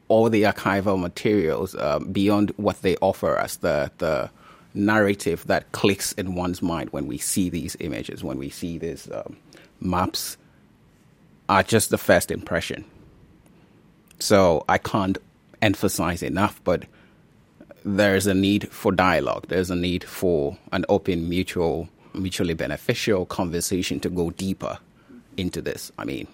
all 0.08 0.28
the 0.28 0.42
archival 0.42 1.00
materials, 1.00 1.74
uh, 1.74 1.98
beyond 2.00 2.52
what 2.56 2.82
they 2.82 2.96
offer 2.96 3.38
us, 3.38 3.56
the 3.56 3.90
the 3.98 4.30
narrative 4.74 5.46
that 5.46 5.70
clicks 5.72 6.12
in 6.12 6.34
one's 6.34 6.62
mind 6.62 6.90
when 6.90 7.06
we 7.06 7.18
see 7.18 7.50
these 7.50 7.76
images, 7.80 8.24
when 8.24 8.38
we 8.38 8.48
see 8.48 8.78
these 8.78 9.10
um, 9.12 9.36
maps, 9.80 10.36
are 11.48 11.62
just 11.62 11.90
the 11.90 11.98
first 11.98 12.30
impression. 12.30 12.84
So 14.18 14.64
I 14.68 14.78
can't 14.78 15.18
emphasize 15.60 16.22
enough, 16.22 16.60
but 16.64 16.84
there's 17.84 18.26
a 18.26 18.34
need 18.34 18.68
for 18.70 18.92
dialogue. 18.92 19.46
There's 19.48 19.70
a 19.70 19.76
need 19.76 20.04
for 20.04 20.56
an 20.72 20.84
open, 20.88 21.28
mutual, 21.28 21.88
mutually 22.14 22.54
beneficial 22.54 23.26
conversation 23.26 24.00
to 24.00 24.10
go 24.10 24.30
deeper 24.30 24.78
into 25.36 25.60
this. 25.60 25.90
I 25.98 26.04
mean, 26.04 26.26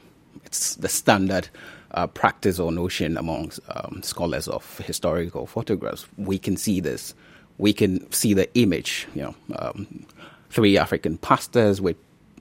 it's 0.44 0.74
the 0.76 0.88
standard 0.88 1.48
uh, 1.92 2.06
practice 2.06 2.58
or 2.58 2.72
notion 2.72 3.16
amongst 3.16 3.60
um, 3.74 4.02
scholars 4.02 4.48
of 4.48 4.78
historical 4.78 5.46
photographs. 5.46 6.06
We 6.16 6.38
can 6.38 6.56
see 6.56 6.80
this. 6.80 7.14
We 7.58 7.72
can 7.72 8.10
see 8.12 8.34
the 8.34 8.52
image. 8.58 9.08
You 9.14 9.22
know, 9.22 9.34
um, 9.56 10.06
three 10.50 10.78
African 10.78 11.18
pastors 11.18 11.80
with 11.80 11.96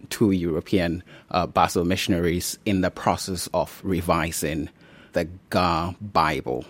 two 0.10 0.32
European 0.32 1.04
uh, 1.32 1.48
Basel 1.48 1.86
missionaries 1.86 2.58
in 2.66 2.82
the 2.82 2.92
process 2.92 3.48
of 3.54 3.82
revising 3.84 4.70
the 5.14 5.28
Ga 5.50 5.94
Bible 6.02 6.66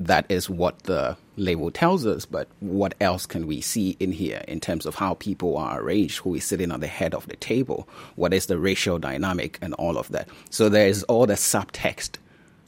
that 0.00 0.26
is 0.28 0.48
what 0.48 0.84
the 0.84 1.16
label 1.36 1.70
tells 1.70 2.06
us, 2.06 2.24
but 2.24 2.48
what 2.60 2.94
else 3.00 3.26
can 3.26 3.46
we 3.46 3.60
see 3.60 3.96
in 3.98 4.12
here 4.12 4.42
in 4.46 4.60
terms 4.60 4.86
of 4.86 4.94
how 4.94 5.14
people 5.14 5.56
are 5.56 5.80
arranged, 5.80 6.18
who 6.18 6.34
is 6.34 6.44
sitting 6.44 6.70
on 6.70 6.80
the 6.80 6.86
head 6.86 7.14
of 7.14 7.26
the 7.26 7.36
table, 7.36 7.88
what 8.16 8.32
is 8.32 8.46
the 8.46 8.58
racial 8.58 8.98
dynamic, 8.98 9.58
and 9.60 9.74
all 9.74 9.98
of 9.98 10.08
that. 10.10 10.28
So 10.50 10.68
there's 10.68 11.02
all 11.04 11.26
the 11.26 11.34
subtext 11.34 12.16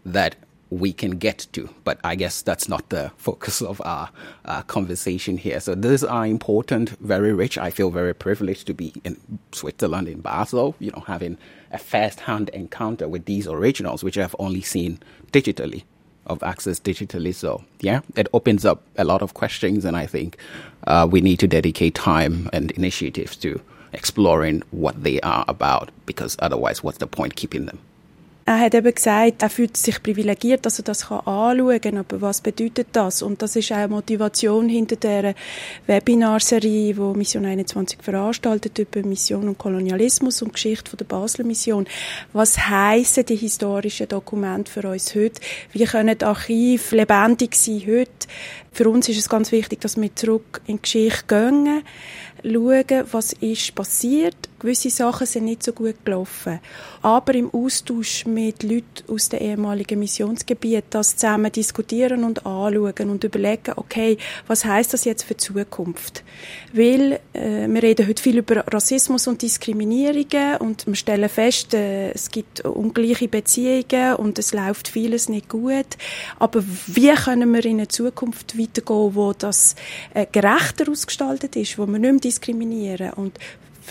that 0.05 0.37
we 0.71 0.93
can 0.93 1.19
get 1.19 1.49
to, 1.53 1.69
but 1.83 1.99
I 2.05 2.15
guess 2.15 2.43
that's 2.43 2.69
not 2.69 2.89
the 2.91 3.11
focus 3.17 3.61
of 3.61 3.81
our 3.85 4.11
uh, 4.45 4.63
conversation 4.63 5.37
here. 5.37 5.61
So 5.61 5.75
these 5.75 6.05
are 6.05 6.27
important, 6.27 6.91
very 7.01 7.33
rich. 7.33 7.59
I 7.59 7.71
feel 7.71 7.91
very 7.91 8.15
privileged 8.15 8.67
to 8.69 8.75
be 8.75 8.93
in 9.05 9.21
Switzerland, 9.53 10.09
in 10.09 10.21
Basel, 10.21 10.77
you 10.79 10.93
know, 10.93 11.05
having 11.07 11.39
a 11.73 11.79
first-hand 11.79 12.49
encounter 12.51 13.09
with 13.09 13.25
these 13.25 13.47
originals, 13.47 14.03
which 14.03 14.19
I've 14.19 14.37
only 14.39 14.63
seen 14.63 15.01
digitally 15.33 15.85
of 16.27 16.43
access 16.43 16.79
digitally. 16.79 17.35
So, 17.35 17.65
yeah, 17.81 18.01
it 18.17 18.29
opens 18.33 18.65
up 18.65 18.83
a 18.97 19.05
lot 19.05 19.23
of 19.23 19.35
questions, 19.35 19.85
and 19.85 19.97
I 19.97 20.07
think 20.07 20.37
uh, 20.87 21.09
we 21.11 21.21
need 21.21 21.39
to 21.41 21.49
dedicate 21.49 21.95
time 21.95 22.49
and 22.53 22.71
initiatives 22.73 23.37
to 23.37 23.61
exploring 23.93 24.63
what 24.71 25.03
they 25.03 25.21
are 25.21 25.45
about, 25.49 25.91
because 26.07 26.37
otherwise, 26.39 26.83
what's 26.83 26.99
the 26.99 27.07
point 27.07 27.37
keeping 27.37 27.67
them? 27.67 27.79
Er 28.51 28.59
hat 28.59 28.75
eben 28.75 28.93
gesagt, 28.93 29.43
er 29.43 29.49
fühlt 29.49 29.77
sich 29.77 30.03
privilegiert, 30.03 30.67
dass 30.67 30.81
er 30.81 30.83
das 30.83 31.07
kann 31.07 31.21
anschauen 31.21 31.81
kann. 31.81 31.99
Aber 31.99 32.21
was 32.21 32.41
bedeutet 32.41 32.89
das? 32.91 33.23
Und 33.23 33.43
das 33.43 33.55
ist 33.55 33.71
auch 33.71 33.89
Motivation 33.89 34.69
hinter 34.69 34.97
der 34.97 35.37
Webinarserie, 35.87 36.93
die 36.93 37.01
Mission 37.17 37.47
21 37.47 38.03
veranstaltet 38.03 38.77
über 38.81 39.07
Mission 39.07 39.47
und 39.47 39.57
Kolonialismus 39.57 40.43
und 40.43 40.55
Geschichte 40.55 40.97
der 40.97 41.05
Basler 41.05 41.45
Mission. 41.45 41.87
Was 42.33 42.59
heissen 42.69 43.25
die 43.25 43.37
historischen 43.37 44.09
Dokumente 44.09 44.73
für 44.73 44.89
uns 44.89 45.15
heute? 45.15 45.41
Wie 45.73 45.85
können 45.85 46.21
Archive 46.21 46.97
lebendig 46.97 47.55
sein 47.55 47.85
heute? 47.87 48.27
Für 48.73 48.89
uns 48.89 49.09
ist 49.09 49.19
es 49.19 49.29
ganz 49.29 49.53
wichtig, 49.53 49.81
dass 49.81 49.97
wir 49.97 50.17
zurück 50.17 50.61
in 50.67 50.79
die 50.79 50.83
Geschichte 50.83 51.23
gehen 51.29 51.85
schauen, 52.43 53.05
was 53.13 53.33
ist 53.35 53.77
passiert. 53.77 54.50
Gewisse 54.61 54.91
Sachen 54.91 55.27
sind 55.27 55.47
nicht 55.47 55.63
so 55.63 55.73
gut 55.73 56.05
gelaufen. 56.05 56.61
Aber 57.01 57.35
im 57.35 57.53
Austausch 57.53 58.27
mit 58.27 58.63
Leuten 58.63 58.85
aus 59.09 59.31
den 59.31 59.41
ehemaligen 59.41 59.99
Missionsgebieten 59.99 60.85
das 60.91 61.17
zusammen 61.17 61.51
diskutieren 61.51 62.25
und 62.25 62.45
anschauen 62.45 63.11
und 63.11 63.25
überlegen, 63.25 63.73
okay, 63.77 64.19
was 64.47 64.67
heißt 64.67 64.93
das 64.93 65.07
jetzt 65.07 65.23
für 65.23 65.35
die 65.35 65.39
Zukunft? 65.39 66.23
Weil 66.75 67.21
äh, 67.33 67.67
wir 67.69 67.83
reden 67.83 68.07
heute 68.07 68.23
viel 68.23 68.39
über 68.39 68.57
Rassismus 68.67 69.27
und 69.27 69.41
Diskriminierungen 69.41 70.59
und 70.59 70.87
wir 70.87 70.95
stellen 70.95 71.31
fest, 71.31 71.73
äh, 71.73 72.11
es 72.11 72.31
gibt 72.31 72.61
ungleiche 72.61 73.29
Beziehungen 73.29 74.17
und 74.17 74.39
es 74.39 74.53
läuft 74.53 74.89
vieles 74.89 75.31
nicht 75.31 75.49
gut. 75.49 75.97
Aber 76.39 76.63
wie 76.87 77.15
können 77.15 77.53
wir 77.55 77.65
in 77.65 77.79
eine 77.79 77.89
Zukunft 77.89 78.59
weitergehen, 78.59 79.15
wo 79.15 79.33
das 79.33 79.75
äh, 80.13 80.27
gerechter 80.31 80.91
ausgestaltet 80.91 81.57
ist, 81.57 81.79
wo 81.79 81.87
wir 81.87 81.99
nicht 81.99 82.13
mehr 82.13 82.21
diskriminieren 82.21 83.15
und 83.15 83.39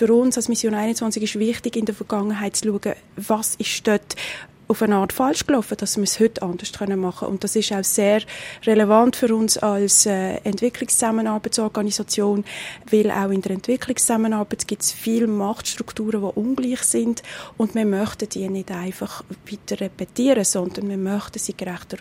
für 0.00 0.14
uns 0.14 0.38
als 0.38 0.48
Mission 0.48 0.72
21 0.72 1.22
ist 1.22 1.38
wichtig, 1.38 1.76
in 1.76 1.84
der 1.84 1.94
Vergangenheit 1.94 2.56
zu 2.56 2.68
schauen, 2.68 2.94
was 3.16 3.54
ist 3.56 3.86
dort 3.86 4.16
auf 4.66 4.80
eine 4.80 4.96
Art 4.96 5.12
falsch 5.12 5.46
gelaufen, 5.46 5.76
dass 5.76 5.98
wir 5.98 6.04
es 6.04 6.18
heute 6.18 6.40
anders 6.40 6.72
können 6.72 6.98
machen 6.98 7.28
Und 7.28 7.44
das 7.44 7.54
ist 7.54 7.70
auch 7.70 7.84
sehr 7.84 8.22
relevant 8.64 9.16
für 9.16 9.34
uns 9.34 9.58
als 9.58 10.06
äh, 10.06 10.36
Entwicklungszusammenarbeitsorganisation, 10.36 12.46
weil 12.90 13.10
auch 13.10 13.28
in 13.28 13.42
der 13.42 13.50
Entwicklungszusammenarbeit 13.50 14.66
gibt 14.66 14.80
es 14.80 14.90
viele 14.90 15.26
Machtstrukturen, 15.26 16.22
die 16.22 16.40
ungleich 16.40 16.80
sind. 16.80 17.22
Und 17.58 17.74
wir 17.74 17.84
möchten 17.84 18.30
die 18.30 18.48
nicht 18.48 18.70
einfach 18.70 19.22
weiter 19.50 19.82
repetieren, 19.82 20.44
sondern 20.44 20.88
wir 20.88 20.96
möchten 20.96 21.38
sie 21.38 21.54
gerechter 21.54 21.98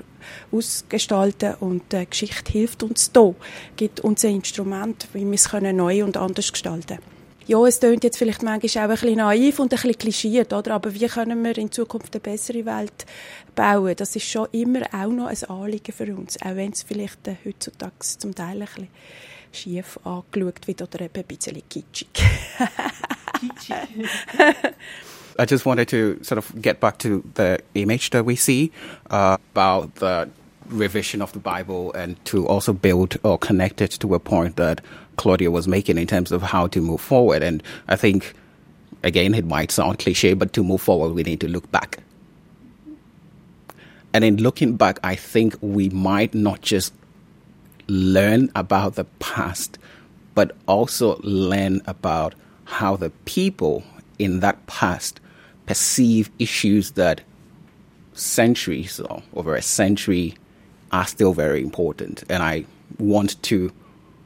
ausgestalten. 0.53 1.55
Und 1.59 1.91
die 1.91 2.05
Geschichte 2.09 2.49
hilft 2.49 2.81
uns 2.81 3.11
da, 3.11 3.35
gibt 3.75 3.99
uns 3.99 4.23
ein 4.23 4.35
Instrument, 4.35 5.09
wie 5.11 5.25
wir 5.25 5.33
es 5.33 5.49
können 5.49 5.75
neu 5.75 6.05
und 6.05 6.15
anders 6.15 6.49
gestalten. 6.49 6.99
können. 6.99 7.18
Ja, 7.49 7.65
es 7.65 7.79
tönt 7.79 8.03
jetzt 8.03 8.19
vielleicht 8.19 8.43
manchmal 8.43 8.85
auch 8.85 8.89
ein 8.89 8.95
bisschen 8.95 9.17
naiv 9.17 9.57
und 9.57 9.73
ein 9.73 9.75
bisschen 9.75 9.97
klischiert, 9.97 10.53
oder? 10.53 10.75
Aber 10.75 10.93
wie 10.93 11.07
können 11.07 11.43
wir 11.43 11.57
in 11.57 11.71
Zukunft 11.71 12.13
eine 12.13 12.21
bessere 12.21 12.63
Welt 12.63 13.07
bauen? 13.55 13.95
Das 13.97 14.15
ist 14.15 14.29
schon 14.29 14.47
immer 14.51 14.81
auch 14.93 15.11
noch 15.11 15.25
ein 15.25 15.43
Anliegen 15.45 15.91
für 15.91 16.15
uns, 16.15 16.39
auch 16.43 16.55
wenn 16.55 16.73
es 16.73 16.83
vielleicht 16.83 17.27
äh, 17.27 17.37
heutzutage 17.43 17.93
zum 18.01 18.35
Teil 18.35 18.61
ein 18.61 18.67
bisschen 18.67 18.87
schief 19.51 19.99
angeschaut 20.03 20.67
wird 20.67 20.83
oder 20.83 21.01
eben 21.01 21.15
ein 21.15 21.23
bisschen 21.25 21.63
kitschig. 21.67 22.09
I 25.39 25.45
just 25.49 25.65
wanted 25.65 25.87
to 25.87 26.23
sort 26.23 26.37
of 26.37 26.53
get 26.61 26.79
back 26.79 26.99
to 26.99 27.23
the 27.35 27.57
image 27.73 28.11
that 28.11 28.27
we 28.27 28.35
see 28.35 28.71
uh, 29.09 29.37
about 29.55 29.95
the 29.95 30.27
revision 30.69 31.23
of 31.23 31.31
the 31.31 31.39
Bible 31.39 31.91
and 31.95 32.23
to 32.25 32.45
also 32.45 32.73
build 32.73 33.17
or 33.23 33.39
connect 33.39 33.81
it 33.81 33.99
to 33.99 34.13
a 34.13 34.19
point 34.19 34.55
that 34.57 34.81
Claudia 35.19 35.51
was 35.51 35.67
making 35.67 35.97
in 35.97 36.07
terms 36.07 36.31
of 36.31 36.41
how 36.41 36.67
to 36.67 36.79
move 36.79 37.01
forward. 37.01 37.43
And 37.43 37.61
I 37.89 37.97
think, 37.97 38.33
again, 39.03 39.35
it 39.35 39.45
might 39.45 39.69
sound 39.69 39.99
cliche, 39.99 40.33
but 40.33 40.53
to 40.53 40.63
move 40.63 40.81
forward, 40.81 41.13
we 41.13 41.23
need 41.23 41.41
to 41.41 41.49
look 41.49 41.69
back. 41.71 41.99
And 44.13 44.23
in 44.23 44.37
looking 44.37 44.77
back, 44.77 44.97
I 45.03 45.15
think 45.15 45.57
we 45.59 45.89
might 45.89 46.33
not 46.33 46.61
just 46.61 46.93
learn 47.89 48.49
about 48.55 48.95
the 48.95 49.03
past, 49.19 49.77
but 50.35 50.55
also 50.69 51.19
learn 51.21 51.81
about 51.85 52.33
how 52.63 52.95
the 52.95 53.09
people 53.25 53.83
in 54.19 54.39
that 54.39 54.65
past 54.67 55.19
perceive 55.65 56.31
issues 56.39 56.91
that 56.91 57.19
centuries 58.13 59.01
or 59.01 59.21
over 59.33 59.53
a 59.53 59.61
century 59.61 60.35
are 60.93 61.05
still 61.05 61.33
very 61.33 61.61
important. 61.61 62.23
And 62.29 62.41
I 62.41 62.63
want 62.97 63.41
to 63.43 63.73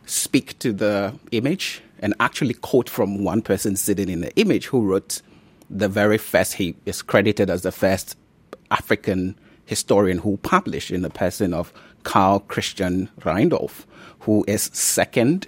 speak 0.05 0.57
to 0.59 0.73
the 0.73 1.13
image 1.31 1.81
and 1.99 2.13
actually 2.19 2.53
quote 2.53 2.89
from 2.89 3.23
one 3.23 3.41
person 3.41 3.75
sitting 3.75 4.09
in 4.09 4.21
the 4.21 4.35
image 4.35 4.67
who 4.67 4.81
wrote 4.81 5.21
the 5.69 5.87
very 5.87 6.17
first, 6.17 6.53
he 6.53 6.75
is 6.85 7.01
credited 7.01 7.49
as 7.49 7.63
the 7.63 7.71
first 7.71 8.17
African 8.69 9.35
historian 9.65 10.19
who 10.19 10.37
published 10.37 10.91
in 10.91 11.01
the 11.01 11.09
person 11.09 11.53
of 11.53 11.73
Carl 12.03 12.41
Christian 12.41 13.09
Reindorf, 13.21 13.85
who 14.19 14.43
is 14.47 14.63
second 14.73 15.47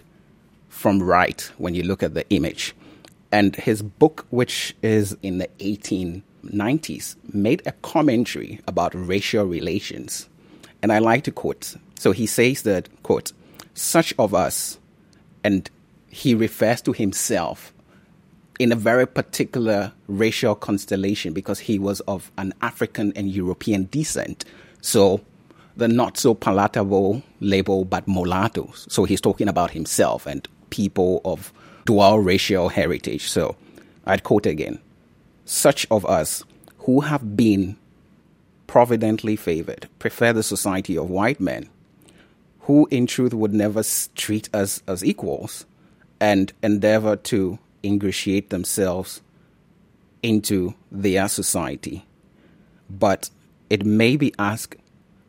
from 0.70 1.02
right 1.04 1.42
when 1.58 1.76
you 1.76 1.84
look 1.84 2.02
at 2.02 2.14
the 2.14 2.28
image. 2.30 2.76
And 3.32 3.56
his 3.56 3.82
book, 3.82 4.26
which 4.30 4.76
is 4.82 5.18
in 5.22 5.40
the 5.40 5.50
1890s, 5.60 7.16
made 7.34 7.62
a 7.66 7.72
commentary 7.74 8.62
about 8.68 8.94
racial 8.96 9.46
relations. 9.46 10.30
And 10.82 10.92
I 10.92 11.00
like 11.00 11.24
to 11.26 11.32
quote. 11.32 11.76
So 12.00 12.12
he 12.12 12.26
says 12.26 12.62
that, 12.64 12.88
quote, 13.04 13.34
such 13.76 14.14
of 14.18 14.34
us, 14.34 14.80
and 15.44 15.70
he 16.10 16.34
refers 16.34 16.82
to 16.82 16.94
himself 16.94 17.74
in 18.58 18.72
a 18.72 18.76
very 18.76 19.06
particular 19.06 19.92
racial 20.08 20.56
constellation 20.56 21.34
because 21.34 21.60
he 21.60 21.78
was 21.78 22.00
of 22.02 22.32
an 22.38 22.54
African 22.62 23.12
and 23.16 23.30
European 23.30 23.88
descent. 23.92 24.46
So 24.82 25.22
the 25.76 25.88
not 25.88 26.18
so 26.18 26.34
palatable 26.34 27.22
label, 27.42 27.84
but 27.84 28.08
mulattoes. 28.08 28.88
So 28.90 29.04
he's 29.04 29.20
talking 29.20 29.50
about 29.50 29.72
himself 29.72 30.26
and 30.26 30.48
people 30.70 31.22
of 31.26 31.52
dual 31.86 32.20
racial 32.20 32.70
heritage. 32.70 33.30
So 33.30 33.56
I'd 34.06 34.24
quote 34.24 34.46
again 34.46 34.80
such 35.44 35.86
of 35.92 36.06
us 36.06 36.44
who 36.80 37.02
have 37.02 37.36
been 37.36 37.78
providently 38.68 39.36
favored 39.36 39.88
prefer 40.00 40.34
the 40.34 40.44
society 40.44 40.98
of 40.98 41.10
white 41.10 41.40
men 41.40 41.70
who 42.66 42.88
in 42.92 43.08
truth 43.08 43.34
would 43.34 43.54
never 43.54 43.84
treat 44.16 44.50
us 44.54 44.82
as 44.88 45.04
equals 45.04 45.66
and 46.20 46.52
endeavor 46.64 47.16
to 47.16 47.60
ingratiate 47.84 48.50
themselves 48.50 49.22
into 50.24 50.74
their 50.92 51.28
society. 51.28 52.06
But 52.90 53.30
it 53.70 53.86
may 53.86 54.18
be 54.18 54.34
asked, 54.40 54.78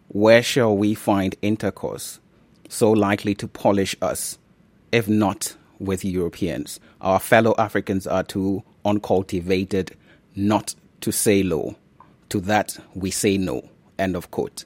where 0.09 0.43
shall 0.43 0.77
we 0.77 0.95
find 0.95 1.37
intercourse 1.43 2.21
so 2.69 2.91
likely 2.91 3.35
to 3.35 3.49
polish 3.49 3.95
us, 4.01 4.39
if 4.93 5.09
not 5.09 5.57
with 5.79 6.05
Europeans. 6.05 6.81
Our 7.01 7.21
fellow 7.21 7.55
Africans 7.59 8.07
are 8.07 8.23
too 8.23 8.63
uncultivated 8.85 9.95
not 10.35 10.75
to 11.03 11.13
say 11.13 11.43
low. 11.43 11.77
To 12.31 12.41
that, 12.41 12.79
we 12.95 13.11
say 13.11 13.37
no. 13.37 13.69
End 13.99 14.17
of 14.17 14.31
quote. 14.31 14.65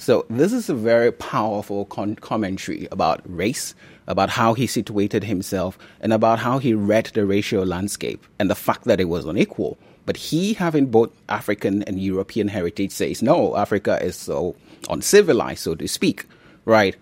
So, 0.00 0.24
this 0.30 0.52
is 0.52 0.68
a 0.68 0.74
very 0.74 1.10
powerful 1.10 1.84
con- 1.86 2.14
commentary 2.14 2.86
about 2.92 3.20
race, 3.24 3.74
about 4.06 4.30
how 4.30 4.54
he 4.54 4.68
situated 4.68 5.24
himself, 5.24 5.76
and 6.00 6.12
about 6.12 6.38
how 6.38 6.58
he 6.58 6.72
read 6.72 7.06
the 7.06 7.26
racial 7.26 7.66
landscape 7.66 8.24
and 8.38 8.48
the 8.48 8.54
fact 8.54 8.84
that 8.84 9.00
it 9.00 9.06
was 9.08 9.24
unequal. 9.24 9.76
But 10.06 10.16
he, 10.16 10.54
having 10.54 10.86
both 10.86 11.10
African 11.28 11.82
and 11.82 12.00
European 12.00 12.46
heritage, 12.46 12.92
says, 12.92 13.22
no, 13.22 13.56
Africa 13.56 14.02
is 14.02 14.14
so 14.14 14.54
uncivilized, 14.88 15.60
so 15.60 15.74
to 15.74 15.88
speak, 15.88 16.26
right? 16.64 16.94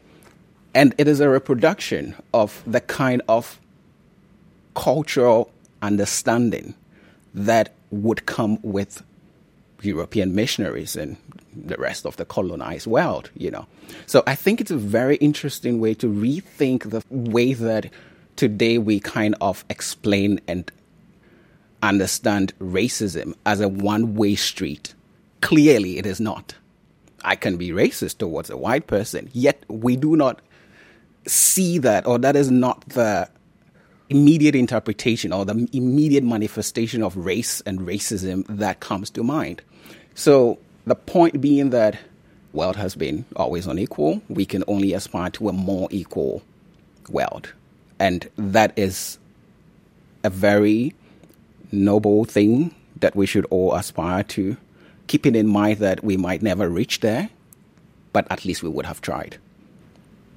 And 0.75 0.95
it 0.97 1.07
is 1.07 1.21
a 1.21 1.29
reproduction 1.29 2.17
of 2.33 2.63
the 2.67 2.81
kind 2.81 3.21
of 3.29 3.61
cultural 4.75 5.51
understanding 5.83 6.75
that 7.35 7.75
would 7.91 8.25
come 8.25 8.59
with 8.63 9.03
European 9.83 10.35
missionaries 10.35 10.97
and 10.97 11.17
the 11.55 11.77
rest 11.77 12.07
of 12.07 12.17
the 12.17 12.25
colonized 12.25 12.87
world, 12.87 13.31
you 13.37 13.51
know. 13.51 13.67
So 14.07 14.23
I 14.27 14.35
think 14.35 14.61
it's 14.61 14.71
a 14.71 14.77
very 14.77 15.17
interesting 15.17 15.81
way 15.81 15.95
to 15.95 16.07
rethink 16.07 16.91
the 16.91 17.03
way 17.11 17.55
that 17.55 17.91
today 18.37 18.79
we 18.79 19.01
kind 19.01 19.35
of 19.41 19.65
explain 19.71 20.41
and 20.47 20.71
understand 21.83 22.53
racism 22.59 23.35
as 23.45 23.61
a 23.61 23.69
one 23.69 24.15
way 24.15 24.35
street. 24.35 24.95
Clearly, 25.41 25.99
it 25.99 26.07
is 26.07 26.21
not. 26.21 26.55
I 27.23 27.37
can 27.37 27.57
be 27.57 27.71
racist 27.71 28.19
towards 28.19 28.51
a 28.51 28.57
white 28.57 28.87
person, 28.87 29.31
yet 29.33 29.65
we 29.69 29.97
do 29.97 30.17
not 30.17 30.41
see 31.27 31.79
that, 31.79 32.07
or 32.07 32.19
that 32.19 32.37
is 32.37 32.51
not 32.51 32.89
the 32.91 33.29
immediate 34.09 34.55
interpretation 34.55 35.33
or 35.33 35.45
the 35.45 35.69
immediate 35.73 36.25
manifestation 36.25 37.03
of 37.03 37.17
race 37.17 37.61
and 37.63 37.81
racism 37.81 38.45
that 38.49 38.81
comes 38.81 39.11
to 39.11 39.23
mind. 39.23 39.63
So 40.15 40.59
the 40.87 40.95
point 40.95 41.41
being 41.41 41.71
that 41.71 41.99
world 42.53 42.77
has 42.77 42.97
been 42.97 43.25
always 43.37 43.67
unequal. 43.67 44.23
We 44.29 44.47
can 44.47 44.65
only 44.67 44.95
aspire 44.95 45.31
to 45.31 45.49
a 45.49 45.53
more 45.53 45.89
equal 45.91 46.43
world. 47.09 47.53
And 48.01 48.29
that 48.37 48.77
is 48.77 49.19
a 50.25 50.31
very 50.31 50.95
noble 51.71 52.25
thing 52.25 52.75
that 53.01 53.15
we 53.15 53.27
should 53.27 53.45
all 53.47 53.75
aspire 53.75 54.23
to, 54.23 54.57
keeping 55.07 55.35
in 55.35 55.47
mind 55.47 55.79
that 55.79 56.03
we 56.03 56.17
might 56.17 56.43
never 56.43 56.69
reach 56.69 57.01
there, 57.01 57.29
but 58.13 58.27
at 58.31 58.45
least 58.45 58.63
we 58.63 58.69
would 58.69 58.87
have 58.87 59.01
tried. 59.01 59.37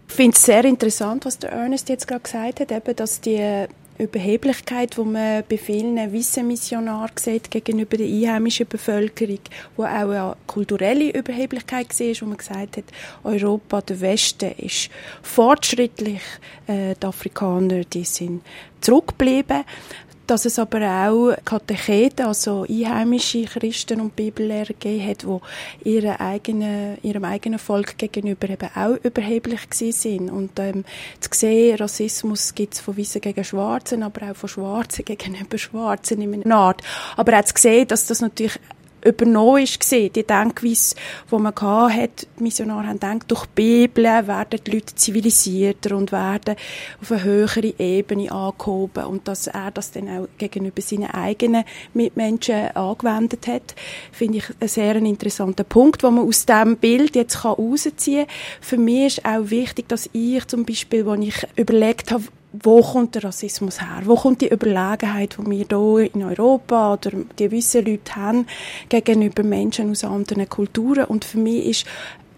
Ich 0.10 0.15
finde 0.15 0.36
es 0.36 0.43
sehr 0.43 0.65
interessant, 0.65 1.24
was 1.24 1.38
der 1.38 1.52
Ernest 1.52 1.88
jetzt 1.88 2.08
gerade 2.08 2.22
gesagt 2.22 2.60
hat, 2.60 2.72
eben, 2.72 2.95
dass 2.95 3.22
die 3.22 3.67
Überheblichkeit, 4.00 4.98
die 4.98 5.02
man 5.02 5.43
bei 5.48 5.58
vielen 5.58 5.98
weißen 5.98 6.45
Missionaren 6.45 7.12
sieht 7.17 7.52
gegenüber 7.52 7.95
der 7.95 8.08
einheimischen 8.08 8.67
Bevölkerung, 8.67 9.39
wo 9.78 9.84
auch 9.84 9.88
eine 9.88 10.36
kulturelle 10.48 11.12
Überheblichkeit 11.12 11.88
war, 12.00 12.22
wo 12.22 12.26
man 12.26 12.38
gesagt 12.38 12.78
hat, 12.78 12.86
Europa, 13.24 13.82
der 13.82 14.02
Westen 14.02 14.52
ist 14.58 14.89
fortschrittlich, 15.22 16.22
äh, 16.67 16.95
die 17.02 17.06
Afrikaner, 17.06 17.84
die 17.84 18.04
sind 18.04 18.41
zurückgeblieben 18.82 19.63
dass 20.29 20.45
es 20.45 20.59
aber 20.59 21.07
auch 21.07 21.33
Katecheten, 21.43 22.27
also 22.27 22.65
einheimische 22.69 23.45
Christen 23.45 23.99
und 23.99 24.15
Bibellehrer 24.15 24.67
gegeben 24.67 25.07
hat, 25.07 25.23
die 25.23 25.89
ihre 25.89 26.19
eigene, 26.19 26.97
ihrem 27.01 27.23
eigenen 27.23 27.57
Volk 27.57 27.97
gegenüber 27.97 28.49
eben 28.49 28.69
auch 28.75 28.97
überheblich 29.03 29.61
sind. 29.71 30.29
Und 30.29 30.59
ähm, 30.59 30.85
zu 31.19 31.29
sehen, 31.33 31.77
Rassismus 31.77 32.53
gibt 32.53 32.75
es 32.75 32.79
von 32.79 32.97
Weißen 32.97 33.21
gegen 33.21 33.43
Schwarzen, 33.43 34.03
aber 34.03 34.31
auch 34.31 34.35
von 34.35 34.49
Schwarzen 34.49 35.05
gegenüber 35.05 35.57
Schwarzen 35.57 36.21
in 36.21 36.43
einer 36.43 36.55
Art. 36.55 36.83
Aber 37.17 37.39
auch 37.39 37.45
zu 37.45 37.53
sehen, 37.57 37.87
dass 37.87 38.05
das 38.05 38.21
natürlich 38.21 38.59
übernommen 39.03 39.63
ist 39.63 39.91
die 39.91 40.09
Denkweise, 40.09 40.95
die 41.31 41.35
man 41.35 41.55
hat, 41.55 42.27
die 42.38 42.43
Missionare 42.43 42.88
haben 42.88 42.99
gedacht, 42.99 43.25
durch 43.27 43.45
die 43.45 43.88
Bibel 43.88 44.03
werden 44.03 44.59
die 44.65 44.71
Leute 44.71 44.95
zivilisierter 44.95 45.95
und 45.95 46.12
werden 46.12 46.55
auf 47.01 47.12
eine 47.12 47.23
höhere 47.23 47.73
Ebene 47.77 48.31
angehoben 48.31 49.05
und 49.05 49.27
dass 49.27 49.47
er 49.47 49.71
das 49.71 49.91
dann 49.91 50.09
auch 50.09 50.27
gegenüber 50.38 50.81
seinen 50.81 51.12
eigenen 51.12 51.63
Mitmenschen 51.93 52.75
angewendet 52.75 53.47
hat, 53.47 53.75
finde 54.12 54.39
ich 54.39 54.45
einen 54.59 54.69
sehr 54.69 54.95
interessanten 54.95 55.65
Punkt, 55.65 56.03
den 56.03 56.15
man 56.15 56.27
aus 56.27 56.45
diesem 56.45 56.77
Bild 56.77 57.15
jetzt 57.15 57.43
herausziehen 57.43 58.25
kann. 58.25 58.35
Für 58.62 58.77
mich 58.77 59.17
ist 59.17 59.25
auch 59.25 59.49
wichtig, 59.49 59.88
dass 59.89 60.09
ich 60.13 60.45
zum 60.47 60.65
Beispiel, 60.65 61.07
als 61.07 61.25
ich 61.25 61.47
überlegt 61.55 62.12
habe, 62.12 62.23
wo 62.51 62.81
kommt 62.81 63.15
der 63.15 63.25
Rassismus 63.25 63.79
her? 63.79 64.01
Wo 64.05 64.15
kommt 64.15 64.41
die 64.41 64.51
Überlegenheit, 64.51 65.38
die 65.38 65.49
wir 65.49 65.65
hier 65.69 66.15
in 66.15 66.23
Europa 66.23 66.93
oder 66.93 67.12
die 67.12 67.43
gewissen 67.43 67.85
Leute 67.85 68.15
haben 68.15 68.47
gegenüber 68.89 69.43
Menschen 69.43 69.91
aus 69.91 70.03
anderen 70.03 70.49
Kulturen? 70.49 71.05
Und 71.05 71.25
für 71.25 71.38
mich 71.38 71.65
ist 71.65 71.85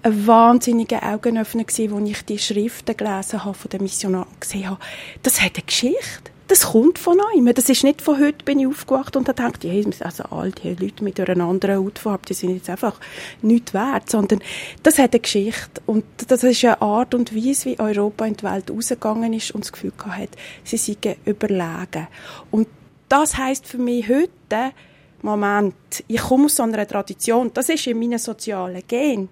ein 0.04 0.28
wahnsinniger 0.28 1.04
Augenöffner 1.04 1.64
gewesen, 1.64 1.94
als 1.94 2.10
ich 2.10 2.26
die 2.26 2.40
Schriften 2.40 2.98
gelesen 2.98 3.44
habe 3.46 3.54
von 3.54 3.70
den 3.70 3.84
Missionaren 3.84 4.28
gesehen 4.40 4.70
habe. 4.70 4.80
Das 5.24 5.42
hat 5.42 5.56
eine 5.56 5.66
Geschichte 5.66 6.31
das 6.52 6.64
kommt 6.64 7.00
von 7.00 7.18
einem. 7.34 7.54
Das 7.54 7.70
ist 7.70 7.86
nicht 7.86 8.02
von 8.02 8.20
heute 8.20 8.44
bin 8.44 8.60
ich 8.60 8.68
aufgewacht 8.68 9.16
und 9.16 9.30
habe 9.30 9.42
gedacht, 9.42 9.64
hey, 9.64 9.88
also 10.02 10.24
all 10.32 10.52
die 10.52 10.74
Leute 10.74 11.02
mit 11.02 11.18
einer 11.18 11.46
anderen 11.46 11.78
Hautfarbe, 11.78 12.26
die 12.28 12.34
sind 12.34 12.56
jetzt 12.56 12.70
einfach 12.70 13.00
nichts 13.42 13.74
wert, 13.74 14.10
sondern 14.10 14.42
das 14.84 15.00
hat 15.00 15.14
eine 15.14 15.22
Geschichte 15.22 15.82
und 15.86 16.04
das 16.28 16.44
ist 16.44 16.66
eine 16.66 16.82
Art 16.82 17.16
und 17.16 17.34
Weise, 17.34 17.70
wie 17.70 17.80
Europa 17.80 18.26
in 18.26 18.36
die 18.36 18.44
Welt 18.44 18.70
rausgegangen 18.70 19.32
ist 19.32 19.52
und 19.52 19.64
das 19.64 19.72
Gefühl 19.72 19.94
hat, 20.06 20.32
sie 20.66 20.76
seien 20.76 21.16
überlegen. 21.24 22.10
Und 22.52 22.68
das 23.08 23.38
heißt 23.38 23.66
für 23.66 23.78
mich 23.78 24.10
heute, 24.10 24.74
Moment, 25.22 26.04
ich 26.10 26.20
komme 26.20 26.48
aus 26.48 26.58
so 26.58 26.64
einer 26.64 26.86
Tradition, 26.86 27.52
das 27.54 27.70
ist 27.70 27.88
in 27.88 27.98
meinen 27.98 28.20
sozialen 28.20 28.84
Gen. 28.90 29.30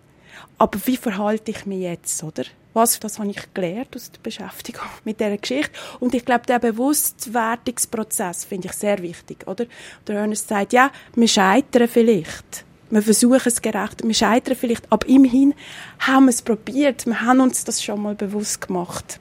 Aber 0.58 0.80
wie 0.86 0.96
verhalte 0.96 1.52
ich 1.52 1.66
mich 1.66 1.82
jetzt, 1.82 2.24
oder? 2.24 2.46
Was, 2.74 3.00
das 3.00 3.18
habe 3.18 3.30
ich 3.30 3.54
gelernt 3.54 3.96
aus 3.96 4.12
der 4.12 4.20
Beschäftigung 4.22 4.86
mit 5.04 5.20
dieser 5.20 5.38
Geschichte. 5.38 5.72
Und 6.00 6.14
ich 6.14 6.24
glaube, 6.24 6.46
der 6.46 6.60
Bewusstwerdungsprozess 6.60 8.46
finde 8.46 8.68
ich 8.68 8.74
sehr 8.74 9.02
wichtig, 9.02 9.48
oder? 9.48 9.66
Der 10.08 10.18
Ernest 10.18 10.48
sagt, 10.48 10.74
ja, 10.74 10.92
wir 11.16 11.28
scheitern 11.28 11.88
vielleicht. 11.88 12.66
Wir 12.92 13.02
versuchen 13.04 13.42
es 13.46 13.62
gerecht, 13.62 14.04
wir 14.04 14.14
scheitern 14.14 14.56
vielleicht, 14.56 14.92
aber 14.92 15.08
immerhin 15.08 15.54
haben 16.00 16.26
wir 16.26 16.32
es 16.32 16.42
probiert, 16.42 17.06
wir 17.06 17.22
haben 17.22 17.40
uns 17.40 17.64
das 17.64 17.84
schon 17.84 18.02
mal 18.02 18.16
bewusst 18.16 18.62
gemacht. 18.62 19.20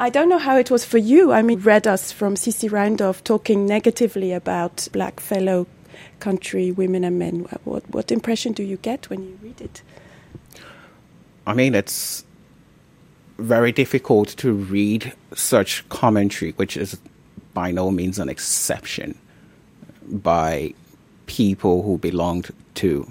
I 0.00 0.10
don't 0.10 0.26
know 0.26 0.38
how 0.38 0.58
it 0.58 0.70
was 0.70 0.84
for 0.84 0.98
you. 0.98 1.32
I 1.32 1.42
mean, 1.42 1.60
read 1.60 1.86
us 1.86 2.12
from 2.12 2.34
Cici 2.36 2.70
Reindorf 2.70 3.22
talking 3.22 3.64
negatively 3.64 4.32
about 4.32 4.88
black 4.92 5.20
fellow 5.20 5.66
country 6.20 6.70
women 6.70 7.04
and 7.04 7.18
men. 7.18 7.46
What, 7.64 7.82
what 7.90 8.12
impression 8.12 8.52
do 8.52 8.62
you 8.62 8.76
get 8.76 9.10
when 9.10 9.22
you 9.22 9.38
read 9.42 9.60
it? 9.60 9.82
I 11.46 11.52
mean, 11.52 11.74
it's 11.74 12.24
very 13.38 13.72
difficult 13.72 14.28
to 14.38 14.52
read 14.52 15.12
such 15.34 15.88
commentary, 15.88 16.52
which 16.52 16.76
is 16.76 16.98
by 17.54 17.70
no 17.70 17.90
means 17.90 18.18
an 18.18 18.28
exception, 18.28 19.16
by 20.06 20.74
people 21.26 21.82
who 21.82 21.98
belonged 21.98 22.50
to 22.74 23.10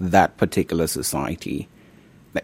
that 0.00 0.36
particular 0.36 0.86
society, 0.86 1.68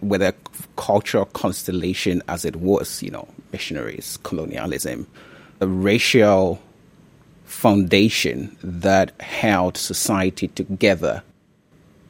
with 0.00 0.22
a 0.22 0.34
cultural 0.76 1.26
constellation 1.26 2.22
as 2.28 2.44
it 2.44 2.56
was, 2.56 3.02
you 3.02 3.10
know, 3.10 3.28
missionaries, 3.52 4.18
colonialism, 4.22 5.06
a 5.60 5.66
racial 5.66 6.60
foundation 7.44 8.56
that 8.62 9.18
held 9.20 9.76
society 9.76 10.48
together 10.48 11.22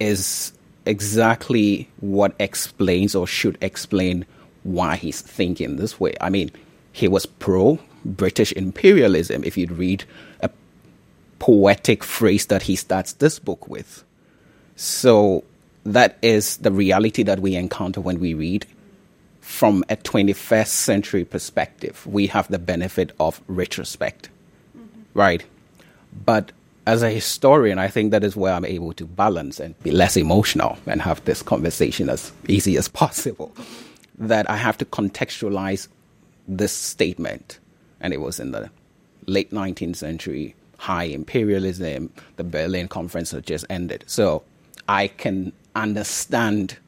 is 0.01 0.53
exactly 0.87 1.89
what 2.01 2.35
explains 2.39 3.15
or 3.15 3.27
should 3.27 3.59
explain 3.61 4.25
why 4.65 4.97
he's 4.97 5.21
thinking 5.21 5.77
this 5.77 6.01
way. 6.01 6.15
I 6.21 6.31
mean, 6.31 6.51
he 6.93 7.09
was 7.09 7.27
pro 7.27 7.79
British 8.05 8.53
imperialism, 8.53 9.45
if 9.45 9.57
you'd 9.57 9.73
read 9.73 10.05
a 10.41 10.51
poetic 11.39 12.05
phrase 12.05 12.47
that 12.47 12.63
he 12.63 12.77
starts 12.77 13.15
this 13.15 13.39
book 13.39 13.69
with. 13.69 14.05
So 14.77 15.45
that 15.85 16.19
is 16.23 16.57
the 16.59 16.73
reality 16.73 17.23
that 17.23 17.41
we 17.41 17.55
encounter 17.57 18.01
when 18.01 18.19
we 18.21 18.35
read. 18.35 18.67
From 19.41 19.85
a 19.91 19.97
21st 19.97 20.69
century 20.69 21.25
perspective, 21.25 22.07
we 22.07 22.27
have 22.29 22.49
the 22.49 22.59
benefit 22.59 23.13
of 23.21 23.43
retrospect, 23.47 24.31
mm-hmm. 24.77 25.03
right? 25.13 25.45
But 26.25 26.53
as 26.87 27.03
a 27.03 27.11
historian, 27.11 27.79
I 27.79 27.89
think 27.89 28.11
that 28.11 28.25
is 28.25 28.37
where 28.37 28.55
I'm 28.55 28.65
able 28.65 28.93
to 28.95 29.05
balance 29.05 29.61
and 29.61 29.79
be 29.83 29.91
less 29.91 30.17
emotional 30.17 30.79
and 30.87 31.03
have 31.03 31.25
this 31.25 31.43
conversation 31.43 32.09
as 32.09 32.33
easy 32.49 32.77
as 32.77 32.89
possible. 32.89 33.55
That 34.17 34.49
I 34.49 34.57
have 34.57 34.79
to 34.79 34.85
contextualize 34.85 35.89
this 36.47 36.73
statement. 36.73 37.59
And 38.01 38.13
it 38.13 38.21
was 38.21 38.39
in 38.39 38.53
the 38.53 38.71
late 39.27 39.51
19th 39.51 39.97
century, 39.97 40.55
high 40.79 41.05
imperialism, 41.05 42.13
the 42.37 42.45
Berlin 42.45 42.89
Conference 42.89 43.31
had 43.31 43.47
just 43.47 43.65
ended. 43.71 44.05
So 44.07 44.43
I 44.89 45.09
can 45.09 45.53
understand 45.75 46.79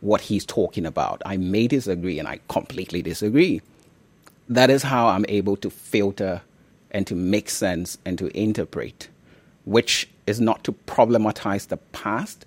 what 0.00 0.20
he's 0.20 0.44
talking 0.44 0.86
about. 0.86 1.22
I 1.26 1.36
may 1.36 1.66
disagree 1.66 2.18
and 2.18 2.28
I 2.28 2.40
completely 2.48 3.02
disagree. 3.02 3.60
That 4.48 4.70
is 4.70 4.82
how 4.82 5.08
I'm 5.08 5.24
able 5.28 5.56
to 5.58 5.70
filter 5.70 6.42
and 6.90 7.06
to 7.06 7.14
make 7.14 7.50
sense 7.50 7.98
and 8.04 8.18
to 8.18 8.36
interpret 8.38 9.08
which 9.64 10.08
is 10.26 10.40
not 10.40 10.64
to 10.64 10.72
problematize 10.72 11.68
the 11.68 11.76
past, 11.76 12.44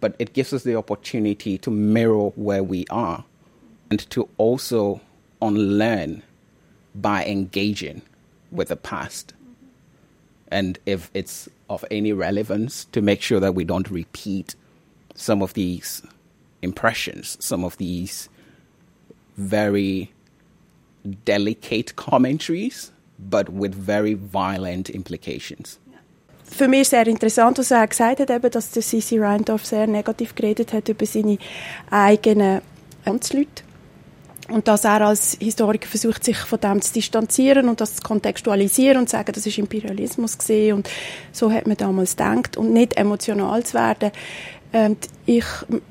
but 0.00 0.14
it 0.18 0.32
gives 0.32 0.52
us 0.52 0.62
the 0.62 0.76
opportunity 0.76 1.58
to 1.58 1.70
mirror 1.70 2.28
where 2.36 2.62
we 2.62 2.84
are 2.90 3.24
and 3.90 4.08
to 4.10 4.28
also 4.36 5.00
unlearn 5.40 6.22
by 6.94 7.24
engaging 7.24 8.02
with 8.50 8.68
the 8.68 8.76
past. 8.76 9.34
And 10.50 10.78
if 10.86 11.10
it's 11.14 11.48
of 11.68 11.84
any 11.90 12.12
relevance, 12.12 12.86
to 12.92 13.02
make 13.02 13.20
sure 13.20 13.40
that 13.40 13.54
we 13.54 13.64
don't 13.64 13.90
repeat 13.90 14.54
some 15.14 15.42
of 15.42 15.54
these 15.54 16.02
impressions, 16.62 17.36
some 17.40 17.64
of 17.64 17.76
these 17.76 18.28
very 19.36 20.12
delicate 21.24 21.94
commentaries, 21.96 22.90
but 23.18 23.48
with 23.50 23.74
very 23.74 24.14
violent 24.14 24.90
implications. 24.90 25.78
für 26.50 26.66
mich 26.66 26.88
sehr 26.88 27.06
interessant, 27.06 27.58
was 27.58 27.70
er 27.70 27.86
gesagt 27.86 28.20
hat, 28.20 28.30
eben, 28.30 28.50
dass 28.50 28.70
der 28.70 28.82
C.C. 28.82 29.20
Reindorf 29.20 29.66
sehr 29.66 29.86
negativ 29.86 30.34
geredet 30.34 30.72
hat 30.72 30.88
über 30.88 31.06
seine 31.06 31.38
eigenen 31.90 32.62
Landsleute. 33.04 33.67
Und 34.50 34.66
dass 34.66 34.84
er 34.84 35.02
als 35.02 35.36
Historiker 35.40 35.86
versucht, 35.86 36.24
sich 36.24 36.38
von 36.38 36.58
dem 36.58 36.80
zu 36.80 36.94
distanzieren 36.94 37.68
und 37.68 37.82
das 37.82 37.96
zu 37.96 38.02
kontextualisieren 38.02 38.98
und 38.98 39.08
zu 39.08 39.16
sagen, 39.16 39.32
das 39.34 39.46
ist 39.46 39.58
Imperialismus 39.58 40.38
gesehen 40.38 40.76
und 40.76 40.88
so 41.32 41.52
hat 41.52 41.66
man 41.66 41.76
damals 41.76 42.16
gedacht 42.16 42.56
und 42.56 42.72
nicht 42.72 42.96
emotional 42.96 43.62
zu 43.62 43.74
werden. 43.74 44.10
Und 44.70 44.98
ich 45.24 45.44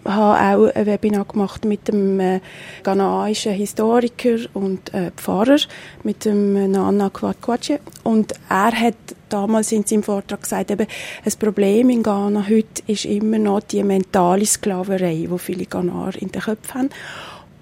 habe 0.06 0.70
auch 0.70 0.76
ein 0.76 0.86
Webinar 0.86 1.26
gemacht 1.26 1.66
mit 1.66 1.88
dem 1.88 2.20
äh, 2.20 2.42
ghanaischen 2.84 3.54
Historiker 3.54 4.38
und 4.54 4.94
äh, 4.94 5.12
Pfarrer, 5.16 5.58
mit 6.04 6.26
dem 6.26 6.72
Nana 6.72 7.10
Kwakwache. 7.10 7.80
Und 8.04 8.34
er 8.50 8.72
hat 8.72 8.96
damals 9.30 9.72
in 9.72 9.84
seinem 9.84 10.04
Vortrag 10.04 10.44
gesagt, 10.44 10.70
eben, 10.70 10.86
das 11.26 11.36
Problem 11.36 11.90
in 11.90 12.04
Ghana 12.04 12.46
heute 12.48 12.84
ist 12.86 13.06
immer 13.06 13.40
noch 13.40 13.62
die 13.62 13.84
mentale 13.84 14.46
Sklaverei, 14.46 15.28
die 15.32 15.40
viele 15.40 15.66
Ghanaer 15.66 16.14
in 16.22 16.32
den 16.32 16.42
Köpfen 16.42 16.74
haben. 16.76 16.90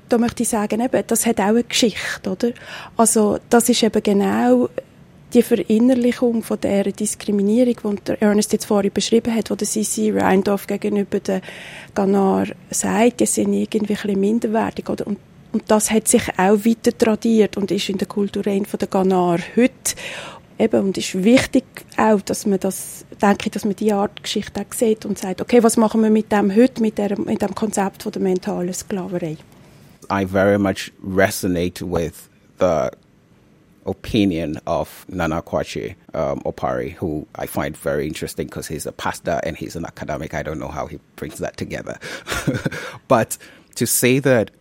Da 0.10 0.18
möchte 0.18 0.44
ich 0.44 0.50
sagen, 0.50 0.82
eben, 0.82 1.04
das 1.08 1.26
hat 1.26 1.39
auch 1.39 1.46
eine 1.46 1.63
Geschichte, 1.63 2.30
oder? 2.30 2.52
Also, 2.96 3.39
das 3.50 3.70
ist 3.70 3.84
eben 3.84 4.04
genau 4.04 4.70
die 5.34 5.41
Verinnerlichung 5.41 6.44
von 6.44 6.60
der 6.62 6.84
Diskriminierung, 6.91 8.00
die 8.08 8.22
Ernest 8.22 8.54
jetzt 8.54 8.65
vorhin 8.65 8.94
beschrieben 8.94 9.36
hat, 9.36 9.52
wo 9.52 9.56
der 9.56 9.68
Sisi 9.68 10.12
Reindorf 10.12 10.68
gegenüber 10.68 11.20
den 11.20 11.41
Ghanar 11.94 12.48
sagt, 12.70 13.20
die 13.20 13.26
sind 13.26 13.54
irgendwie 13.54 13.94
ein 13.94 14.02
bisschen 14.02 14.20
minderwertig, 14.20 14.89
oder? 14.89 15.08
Und, 15.08 15.18
und 15.52 15.63
das 15.68 15.91
hat 15.91 16.08
sich 16.08 16.24
auch 16.38 16.65
weiter 16.65 16.98
tradiert 16.98 17.58
und 17.58 17.72
ist 17.72 17.89
in 17.89 17.98
der 17.98 18.08
Kultur 18.08 18.44
von 18.44 18.80
der 18.80 18.88
Ghanar 18.88 19.39
heute 19.56 19.96
eben, 20.58 20.86
und 20.86 20.98
ist 20.98 21.24
wichtig 21.24 21.65
auch, 21.98 22.22
dass 22.22 22.46
man 22.46 22.60
das, 22.60 23.06
denke 23.22 23.48
ich, 23.48 23.52
dass 23.52 23.65
man 23.65 23.76
diese 23.76 23.96
Art 23.96 24.24
Geschichte 24.24 24.62
auch 24.62 24.74
sieht 24.74 25.06
und 25.06 25.18
sagt, 25.18 25.41
okay, 25.41 25.62
was 25.63 25.78
machen 25.78 26.02
wir 26.02 26.10
mit 26.10 26.32
dem 26.32 26.56
heute, 26.56 26.82
mit, 26.82 26.98
der, 26.98 27.20
mit 27.20 27.41
dem 27.41 27.56
Konzept 27.56 28.04
von 28.04 28.12
der 28.12 28.22
mentalen 28.22 28.74
Sklaverei? 28.74 29.38
I 30.10 30.26
very 30.26 30.60
much 30.60 30.91
resonate 31.04 31.82
with 31.82 32.30
the 32.58 32.91
opinion 33.86 34.60
of 34.65 35.06
Nana 35.08 35.41
Kwakye 35.41 35.96
um, 36.13 36.39
Opare, 36.41 36.91
who 36.91 37.28
I 37.36 37.46
find 37.46 37.78
very 37.78 38.08
interesting 38.08 38.48
because 38.48 38.68
he's 38.68 38.86
a 38.86 38.91
pastor 38.91 39.39
and 39.44 39.56
he's 39.56 39.76
an 39.76 39.86
academic. 39.86 40.34
I 40.34 40.44
don't 40.44 40.60
know 40.60 40.70
how 40.70 40.88
he 40.88 41.00
brings 41.15 41.38
that 41.39 41.58
together. 41.58 42.00
but 43.08 43.38
to 43.76 43.86
say 43.86 44.20
that 44.20 44.52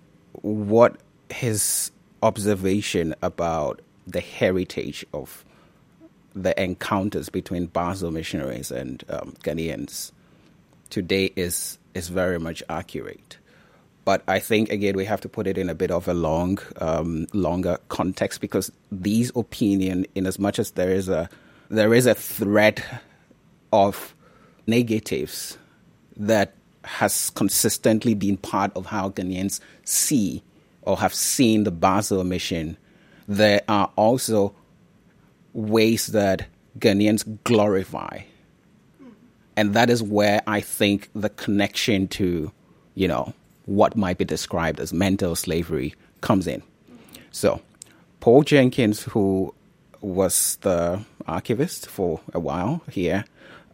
what 0.43 0.97
his 1.31 1.91
observation 2.23 3.15
about 3.23 3.81
the 4.07 4.21
heritage 4.21 5.05
of 5.15 5.45
the 6.35 6.61
encounters 6.61 7.29
between 7.29 7.67
Basel 7.67 8.11
missionaries 8.11 8.71
and 8.71 9.05
um, 9.09 9.35
Ghanaians 9.43 10.13
today 10.91 11.33
is 11.37 11.79
is 11.95 12.09
very 12.09 12.39
much 12.41 12.63
accurate. 12.69 13.39
But 14.05 14.23
I 14.29 14.39
think 14.39 14.71
again 14.71 14.97
we 14.97 15.05
have 15.07 15.21
to 15.23 15.29
put 15.29 15.47
it 15.47 15.57
in 15.57 15.69
a 15.69 15.75
bit 15.75 15.91
of 15.91 16.09
a 16.09 16.15
long, 16.15 16.59
um, 16.81 17.27
longer 17.33 17.79
context 17.89 18.41
because 18.41 18.71
these 18.93 19.33
opinion, 19.35 20.07
in 20.15 20.27
as 20.27 20.39
much 20.39 20.59
as 20.59 20.73
there 20.73 20.91
is 20.91 21.09
a 21.09 21.29
there 21.71 21.95
is 21.95 22.07
a 22.07 22.15
thread 22.15 22.85
of 23.73 24.15
negatives 24.67 25.59
that 26.17 26.55
has 26.85 27.31
consistently 27.31 28.15
been 28.15 28.37
part 28.37 28.71
of 28.77 28.87
how 28.87 29.09
Ghanaians 29.11 29.61
see 29.85 30.43
or 30.83 30.99
have 30.99 31.15
seen 31.15 31.65
the 31.65 31.71
Basel 31.71 32.23
mission. 32.25 32.77
There 33.27 33.63
are 33.69 33.91
also 33.97 34.55
ways 35.55 36.09
that 36.09 36.47
Ghanaians 36.79 37.39
glorify. 37.45 38.21
And 39.57 39.73
that 39.75 39.89
is 39.89 40.03
where 40.03 40.43
I 40.47 40.61
think 40.61 41.09
the 41.15 41.31
connection 41.31 42.09
to, 42.09 42.53
you 42.95 43.09
know, 43.09 43.33
what 43.67 43.97
might 43.97 44.19
be 44.19 44.25
described 44.25 44.81
as 44.81 44.93
mental 44.93 45.35
slavery 45.35 45.95
comes 46.21 46.47
in. 46.47 46.63
So, 47.31 47.61
Paul 48.21 48.43
Jenkins, 48.43 49.03
who 49.03 49.55
was 50.01 50.59
the 50.61 51.05
archivist 51.27 51.87
for 51.87 52.21
a 52.33 52.41
while 52.41 52.83
here, 52.91 53.25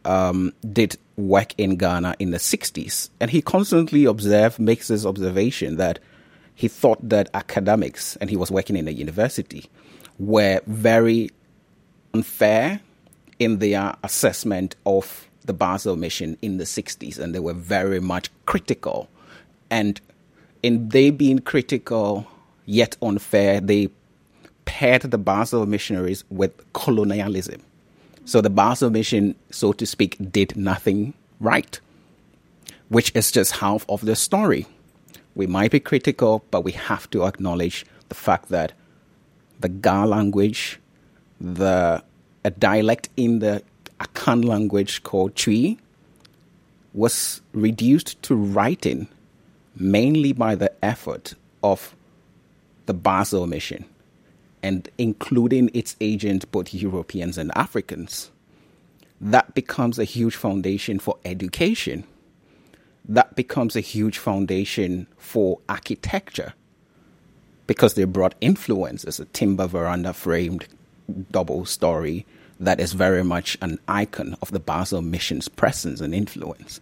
um, 0.04 0.52
did 0.72 0.96
work 1.16 1.54
in 1.58 1.76
Ghana 1.76 2.16
in 2.18 2.30
the 2.30 2.38
60s. 2.38 3.10
And 3.20 3.30
he 3.30 3.42
constantly 3.42 4.04
observed, 4.04 4.58
makes 4.58 4.88
this 4.88 5.04
observation 5.04 5.76
that 5.76 5.98
he 6.54 6.68
thought 6.68 7.06
that 7.08 7.28
academics, 7.34 8.16
and 8.16 8.30
he 8.30 8.36
was 8.36 8.50
working 8.50 8.76
in 8.76 8.88
a 8.88 8.92
university, 8.92 9.66
were 10.18 10.60
very 10.66 11.30
unfair 12.12 12.80
in 13.38 13.58
their 13.58 13.94
assessment 14.04 14.76
of 14.84 15.26
the 15.44 15.52
Basel 15.52 15.96
mission 15.96 16.36
in 16.42 16.58
the 16.58 16.64
60s, 16.64 17.18
and 17.18 17.34
they 17.34 17.38
were 17.38 17.54
very 17.54 18.00
much 18.00 18.30
critical. 18.46 19.08
And 19.70 20.00
in 20.62 20.88
they 20.88 21.10
being 21.10 21.38
critical 21.38 22.26
yet 22.66 22.96
unfair, 23.00 23.60
they 23.60 23.88
paired 24.64 25.02
the 25.02 25.18
Basel 25.18 25.66
missionaries 25.66 26.24
with 26.30 26.52
colonialism. 26.72 27.62
So 28.24 28.40
the 28.40 28.50
Basel 28.50 28.90
mission, 28.90 29.34
so 29.50 29.72
to 29.72 29.86
speak, 29.86 30.16
did 30.30 30.56
nothing 30.56 31.14
right, 31.40 31.80
which 32.88 33.12
is 33.14 33.32
just 33.32 33.52
half 33.52 33.84
of 33.88 34.02
the 34.02 34.14
story. 34.14 34.66
We 35.34 35.46
might 35.46 35.70
be 35.70 35.80
critical, 35.80 36.44
but 36.50 36.62
we 36.62 36.72
have 36.72 37.08
to 37.10 37.24
acknowledge 37.24 37.86
the 38.08 38.14
fact 38.14 38.48
that 38.50 38.72
the 39.60 39.68
Ga 39.68 40.04
language, 40.04 40.78
the 41.40 42.02
a 42.44 42.50
dialect 42.50 43.08
in 43.16 43.40
the 43.40 43.62
Akan 44.00 44.44
language 44.44 45.02
called 45.02 45.36
Twi, 45.36 45.76
was 46.94 47.42
reduced 47.52 48.20
to 48.22 48.34
writing 48.34 49.08
mainly 49.74 50.32
by 50.32 50.54
the 50.54 50.72
effort 50.84 51.34
of 51.62 51.94
the 52.86 52.94
Basel 52.94 53.46
mission 53.46 53.84
and 54.62 54.88
including 54.98 55.70
its 55.72 55.96
agents, 56.00 56.44
both 56.44 56.74
Europeans 56.74 57.38
and 57.38 57.50
Africans. 57.56 58.30
That 59.20 59.54
becomes 59.54 59.98
a 59.98 60.04
huge 60.04 60.36
foundation 60.36 60.98
for 60.98 61.16
education. 61.24 62.04
That 63.08 63.34
becomes 63.36 63.76
a 63.76 63.80
huge 63.80 64.18
foundation 64.18 65.06
for 65.18 65.58
architecture 65.68 66.54
because 67.66 67.94
they 67.94 68.04
brought 68.04 68.34
influence 68.40 69.04
as 69.04 69.20
a 69.20 69.24
timber 69.26 69.66
veranda 69.66 70.12
framed 70.12 70.66
double 71.30 71.64
story 71.64 72.26
that 72.58 72.78
is 72.78 72.92
very 72.92 73.24
much 73.24 73.56
an 73.62 73.78
icon 73.88 74.36
of 74.42 74.50
the 74.50 74.60
Basel 74.60 75.00
mission's 75.00 75.48
presence 75.48 76.00
and 76.00 76.14
influence. 76.14 76.80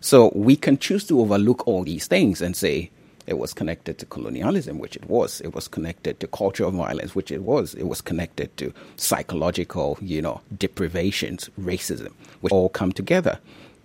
So 0.00 0.32
we 0.34 0.56
can 0.56 0.78
choose 0.78 1.04
to 1.08 1.20
overlook 1.20 1.66
all 1.66 1.84
these 1.84 2.06
things 2.06 2.40
and 2.40 2.56
say 2.56 2.90
it 3.26 3.38
was 3.38 3.52
connected 3.52 3.98
to 3.98 4.06
colonialism, 4.06 4.78
which 4.78 4.96
it 4.96 5.08
was. 5.08 5.40
It 5.42 5.54
was 5.54 5.68
connected 5.68 6.18
to 6.20 6.26
cultural 6.26 6.70
violence, 6.70 7.14
which 7.14 7.30
it 7.30 7.42
was. 7.42 7.74
It 7.74 7.84
was 7.84 8.00
connected 8.00 8.56
to 8.56 8.72
psychological, 8.96 9.98
you 10.00 10.22
know, 10.22 10.40
deprivations, 10.56 11.50
racism, 11.60 12.12
which 12.40 12.52
all 12.52 12.70
come 12.70 12.92
together. 12.92 13.38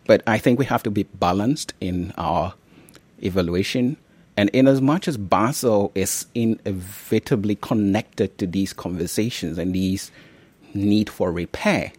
But 0.07 0.23
I 0.25 0.37
think 0.37 0.57
we 0.57 0.65
have 0.65 0.83
to 0.83 0.91
be 0.91 1.03
balanced 1.03 1.73
in 1.81 2.13
our 2.17 2.53
evaluation. 3.21 3.97
And 4.37 4.49
in 4.49 4.67
as 4.67 4.81
much 4.81 5.07
as 5.07 5.17
Basel 5.17 5.91
is 5.95 6.25
inevitably 6.33 7.55
connected 7.55 8.37
to 8.37 8.47
these 8.47 8.73
conversations 8.73 9.57
and 9.57 9.73
these 9.73 10.11
need 10.73 11.09
for 11.09 11.31
repair, 11.31 11.91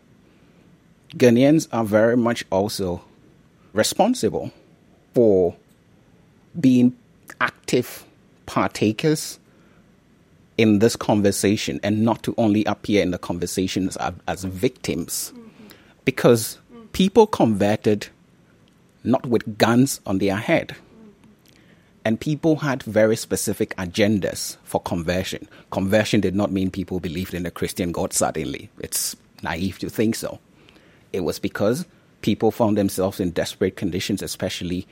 Ghanaians 1.11 1.69
are 1.73 1.85
very 1.85 2.17
much 2.17 2.45
also 2.51 3.03
responsible 3.77 4.51
for 5.15 5.55
being 6.59 6.97
active 7.41 8.05
partakers 8.47 9.39
in 10.57 10.79
this 10.79 10.97
conversation 10.97 11.79
and 11.83 12.03
not 12.03 12.23
to 12.23 12.35
only 12.39 12.65
appear 12.65 13.03
in 13.03 13.11
the 13.11 13.19
conversations 13.19 13.97
as, 13.99 14.15
as 14.27 14.45
victims. 14.45 15.33
Mm-hmm. 15.35 15.67
Because 16.05 16.59
mm-hmm. 16.73 16.87
people 16.89 17.27
converted 17.27 18.09
not 19.05 19.27
with 19.27 19.59
guns 19.59 20.01
on 20.07 20.19
their 20.19 20.37
head. 20.37 20.75
And 22.05 22.21
people 22.21 22.57
had 22.57 22.83
very 22.85 23.17
specific 23.17 23.75
agendas 23.77 24.57
for 24.63 24.81
conversion. 24.81 25.49
Conversion 25.71 26.21
did 26.21 26.37
not 26.37 26.53
mean 26.53 26.71
people 26.71 27.01
believed 27.01 27.35
in 27.35 27.47
a 27.47 27.51
Christian 27.51 27.91
God 27.91 28.13
suddenly. 28.13 28.71
It's 28.79 29.17
naive 29.43 29.79
to 29.81 29.91
think 29.91 30.15
so. 30.15 30.39
It 31.13 31.21
was 31.21 31.39
because 31.39 31.85
people 32.27 32.51
found 32.51 32.77
themselves 32.77 33.21
in 33.21 33.31
desperate 33.31 33.77
conditions, 33.77 34.21
especially 34.21 34.85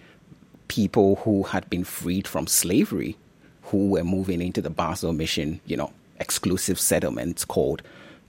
people 0.68 1.16
who 1.16 1.42
had 1.42 1.68
been 1.68 1.82
freed 1.82 2.28
from 2.28 2.46
slavery, 2.46 3.16
who 3.62 3.88
were 3.88 4.04
moving 4.04 4.40
into 4.40 4.62
the 4.62 4.70
Basel 4.70 5.12
Mission, 5.12 5.60
you 5.66 5.76
know, 5.76 5.92
exclusive 6.20 6.78
settlements 6.78 7.44
called 7.44 7.82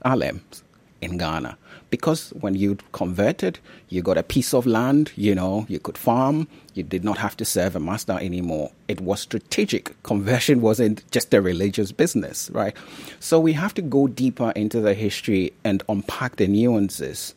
Salems 0.04 0.64
in 1.00 1.18
Ghana. 1.18 1.56
Because 1.88 2.30
when 2.30 2.56
you 2.56 2.78
converted, 2.90 3.60
you 3.90 4.02
got 4.02 4.18
a 4.18 4.24
piece 4.24 4.52
of 4.52 4.66
land, 4.66 5.12
you 5.14 5.36
know, 5.36 5.66
you 5.68 5.78
could 5.78 5.96
farm, 5.96 6.48
you 6.74 6.82
did 6.82 7.04
not 7.04 7.16
have 7.18 7.36
to 7.36 7.44
serve 7.44 7.76
a 7.76 7.80
master 7.80 8.18
anymore. 8.20 8.72
It 8.88 9.00
was 9.00 9.20
strategic. 9.20 10.02
Conversion 10.02 10.60
wasn't 10.68 11.08
just 11.12 11.32
a 11.32 11.40
religious 11.40 11.92
business, 11.92 12.50
right? 12.50 12.74
So 13.20 13.38
we 13.38 13.52
have 13.52 13.74
to 13.74 13.82
go 13.82 14.08
deeper 14.08 14.50
into 14.56 14.80
the 14.80 14.94
history 14.94 15.52
and 15.62 15.84
unpack 15.88 16.36
the 16.36 16.48
nuances 16.48 17.36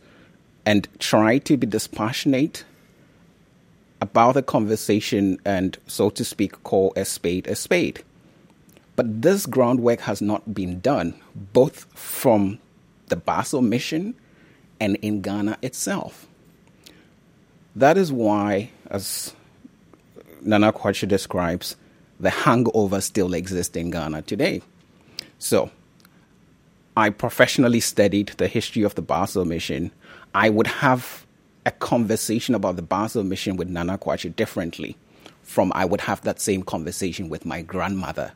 and 0.69 0.87
try 0.99 1.39
to 1.39 1.57
be 1.57 1.65
dispassionate 1.65 2.63
about 4.01 4.33
the 4.33 4.43
conversation 4.43 5.39
and, 5.43 5.79
so 5.87 6.11
to 6.11 6.23
speak, 6.23 6.61
call 6.63 6.93
a 6.95 7.03
spade 7.05 7.47
a 7.47 7.55
spade. 7.55 8.03
But 8.95 9.23
this 9.23 9.47
groundwork 9.47 10.01
has 10.01 10.21
not 10.21 10.53
been 10.53 10.79
done, 10.79 11.15
both 11.33 11.87
from 11.97 12.59
the 13.07 13.15
Basel 13.15 13.63
mission 13.63 14.13
and 14.79 14.95
in 14.97 15.21
Ghana 15.21 15.57
itself. 15.63 16.27
That 17.75 17.97
is 17.97 18.11
why, 18.11 18.69
as 18.91 19.33
Nana 20.43 20.71
Kwakye 20.71 21.07
describes, 21.07 21.77
the 22.19 22.29
hangover 22.29 23.01
still 23.01 23.33
exists 23.33 23.75
in 23.75 23.89
Ghana 23.89 24.21
today. 24.21 24.61
So, 25.39 25.71
I 26.95 27.09
professionally 27.09 27.79
studied 27.79 28.33
the 28.37 28.47
history 28.47 28.83
of 28.83 28.93
the 28.93 29.01
Basel 29.01 29.45
mission 29.45 29.91
I 30.33 30.49
would 30.49 30.67
have 30.67 31.25
a 31.65 31.71
conversation 31.71 32.55
about 32.55 32.75
the 32.75 32.81
Basel 32.81 33.23
mission 33.23 33.57
with 33.57 33.69
Nana 33.69 33.97
Kwakye 33.97 34.35
differently 34.35 34.95
from 35.43 35.71
I 35.73 35.85
would 35.85 36.01
have 36.01 36.21
that 36.21 36.39
same 36.39 36.61
conversation 36.63 37.27
with 37.29 37.45
my 37.45 37.61
grandmother, 37.63 38.33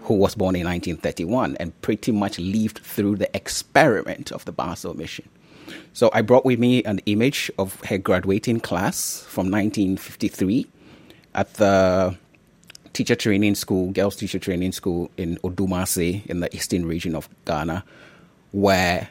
who 0.00 0.14
was 0.14 0.34
born 0.34 0.56
in 0.56 0.64
1931 0.64 1.56
and 1.58 1.78
pretty 1.82 2.12
much 2.12 2.38
lived 2.38 2.78
through 2.78 3.16
the 3.16 3.34
experiment 3.36 4.32
of 4.32 4.44
the 4.46 4.52
Basel 4.52 4.94
mission. 4.94 5.28
So 5.92 6.10
I 6.12 6.22
brought 6.22 6.44
with 6.44 6.58
me 6.58 6.82
an 6.84 7.00
image 7.06 7.50
of 7.58 7.80
her 7.82 7.98
graduating 7.98 8.60
class 8.60 9.22
from 9.28 9.50
1953 9.50 10.66
at 11.34 11.54
the 11.54 12.16
teacher 12.92 13.14
training 13.14 13.54
school, 13.54 13.90
girls' 13.90 14.16
teacher 14.16 14.38
training 14.38 14.72
school 14.72 15.10
in 15.16 15.36
Odumase 15.38 16.24
in 16.26 16.40
the 16.40 16.54
eastern 16.54 16.86
region 16.86 17.14
of 17.14 17.28
Ghana, 17.44 17.84
where 18.52 19.08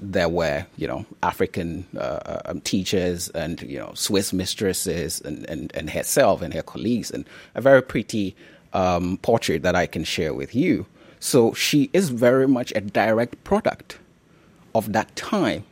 there 0.00 0.28
were, 0.28 0.66
you 0.76 0.86
know, 0.86 1.04
African 1.22 1.86
uh, 1.98 2.40
um, 2.44 2.60
teachers 2.60 3.28
and, 3.30 3.60
you 3.62 3.78
know, 3.78 3.92
Swiss 3.94 4.32
mistresses 4.32 5.20
and, 5.20 5.48
and, 5.48 5.72
and 5.74 5.90
herself 5.90 6.42
and 6.42 6.54
her 6.54 6.62
colleagues, 6.62 7.10
and 7.10 7.24
a 7.54 7.60
very 7.60 7.82
pretty 7.82 8.36
um, 8.72 9.18
portrait 9.22 9.62
that 9.62 9.74
I 9.74 9.86
can 9.86 10.04
share 10.04 10.34
with 10.34 10.54
you. 10.54 10.86
So 11.20 11.52
she 11.54 11.90
is 11.92 12.10
very 12.10 12.48
much 12.48 12.72
a 12.74 12.80
direct 12.80 13.42
product 13.44 13.98
of 14.74 14.92
that 14.92 15.14
time, 15.16 15.64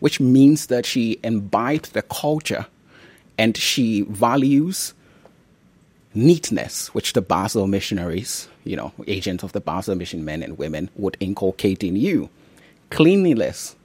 which 0.00 0.20
means 0.20 0.66
that 0.66 0.86
she 0.86 1.18
imbibed 1.22 1.92
the 1.92 2.02
culture 2.02 2.66
and 3.38 3.56
she 3.56 4.02
values 4.02 4.94
neatness, 6.14 6.88
which 6.88 7.12
the 7.12 7.22
Basel 7.22 7.66
missionaries, 7.66 8.48
you 8.64 8.76
know, 8.76 8.92
agents 9.06 9.44
of 9.44 9.52
the 9.52 9.60
Basel 9.60 9.94
mission 9.94 10.24
men 10.24 10.42
and 10.42 10.58
women 10.58 10.90
would 10.96 11.16
inculcate 11.20 11.84
in 11.84 11.96
you 11.96 12.28
cleanliness, 12.90 13.76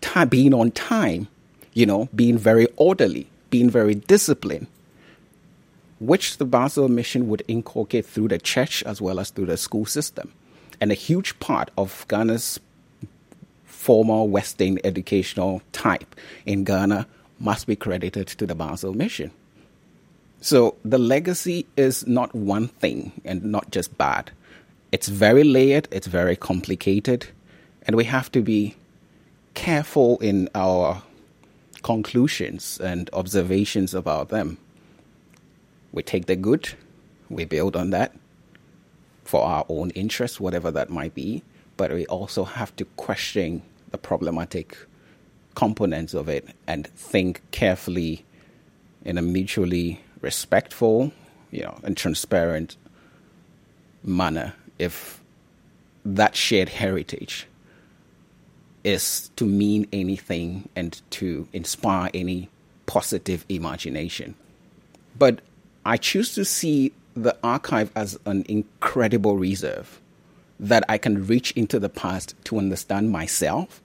time, 0.00 0.28
being 0.28 0.52
on 0.52 0.70
time, 0.72 1.28
you 1.74 1.86
know, 1.86 2.08
being 2.14 2.38
very 2.38 2.66
orderly, 2.76 3.28
being 3.50 3.70
very 3.70 3.94
disciplined, 3.94 4.66
which 6.00 6.38
the 6.38 6.44
Basel 6.44 6.88
mission 6.88 7.28
would 7.28 7.42
inculcate 7.48 8.06
through 8.06 8.28
the 8.28 8.38
church 8.38 8.82
as 8.82 9.00
well 9.00 9.20
as 9.20 9.30
through 9.30 9.46
the 9.46 9.56
school 9.56 9.86
system. 9.86 10.32
And 10.80 10.90
a 10.90 10.94
huge 10.94 11.38
part 11.38 11.70
of 11.78 12.04
Ghana's 12.08 12.60
formal 13.64 14.28
Western 14.28 14.78
educational 14.84 15.62
type 15.72 16.16
in 16.44 16.64
Ghana 16.64 17.06
must 17.38 17.66
be 17.66 17.76
credited 17.76 18.26
to 18.26 18.46
the 18.46 18.54
Basel 18.54 18.92
mission. 18.92 19.30
So 20.40 20.76
the 20.84 20.98
legacy 20.98 21.66
is 21.76 22.06
not 22.06 22.34
one 22.34 22.68
thing 22.68 23.12
and 23.24 23.44
not 23.44 23.70
just 23.70 23.96
bad. 23.96 24.30
It's 24.92 25.08
very 25.08 25.44
layered, 25.44 25.88
it's 25.90 26.06
very 26.06 26.36
complicated, 26.36 27.26
and 27.86 27.96
we 27.96 28.04
have 28.04 28.30
to 28.32 28.42
be 28.42 28.74
careful 29.54 30.18
in 30.18 30.48
our 30.54 31.02
conclusions 31.82 32.80
and 32.80 33.08
observations 33.12 33.94
about 33.94 34.28
them. 34.28 34.58
We 35.92 36.02
take 36.02 36.26
the 36.26 36.36
good, 36.36 36.74
we 37.30 37.44
build 37.44 37.76
on 37.76 37.90
that 37.90 38.14
for 39.24 39.42
our 39.44 39.64
own 39.68 39.90
interest, 39.90 40.40
whatever 40.40 40.70
that 40.72 40.90
might 40.90 41.14
be, 41.14 41.42
but 41.76 41.92
we 41.92 42.06
also 42.06 42.44
have 42.44 42.74
to 42.76 42.84
question 42.96 43.62
the 43.90 43.98
problematic 43.98 44.76
components 45.54 46.12
of 46.12 46.28
it 46.28 46.48
and 46.66 46.86
think 46.88 47.40
carefully 47.50 48.24
in 49.04 49.16
a 49.16 49.22
mutually 49.22 50.00
respectful, 50.20 51.12
you 51.50 51.62
know, 51.62 51.78
and 51.82 51.96
transparent 51.96 52.76
manner 54.02 54.54
if 54.78 55.20
that 56.04 56.36
shared 56.36 56.68
heritage 56.68 57.46
is 58.86 59.30
to 59.34 59.44
mean 59.44 59.88
anything 59.92 60.68
and 60.76 61.02
to 61.10 61.48
inspire 61.52 62.08
any 62.14 62.48
positive 62.86 63.44
imagination. 63.48 64.36
But 65.18 65.40
I 65.84 65.96
choose 65.96 66.34
to 66.36 66.44
see 66.44 66.92
the 67.14 67.36
archive 67.42 67.90
as 67.96 68.16
an 68.26 68.44
incredible 68.48 69.38
reserve 69.38 70.00
that 70.60 70.84
I 70.88 70.98
can 70.98 71.26
reach 71.26 71.50
into 71.52 71.80
the 71.80 71.88
past 71.88 72.36
to 72.44 72.58
understand 72.58 73.10
myself 73.10 73.82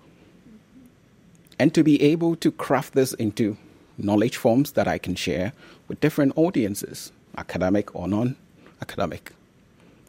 and 1.57 1.73
to 1.73 1.83
be 1.83 1.99
able 2.03 2.35
to 2.35 2.51
craft 2.51 2.93
this 2.93 3.13
into 3.13 3.57
knowledge 3.97 4.37
forms 4.37 4.73
that 4.73 4.87
I 4.87 4.99
can 4.99 5.15
share 5.15 5.53
with 5.87 5.99
different 5.99 6.33
audiences, 6.35 7.11
academic 7.37 7.95
or 7.95 8.07
non 8.07 8.35
academic. 8.81 9.33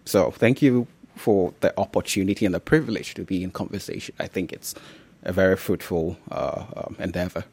So, 0.04 0.30
thank 0.30 0.60
you 0.60 0.86
for 1.16 1.52
the 1.60 1.78
opportunity 1.78 2.46
and 2.46 2.54
the 2.54 2.60
privilege 2.60 3.14
to 3.14 3.24
be 3.24 3.42
in 3.42 3.50
conversation. 3.50 4.14
I 4.18 4.26
think 4.26 4.52
it's 4.52 4.74
a 5.22 5.32
very 5.32 5.56
fruitful 5.56 6.16
uh, 6.30 6.64
um, 6.76 6.96
endeavor. 6.98 7.44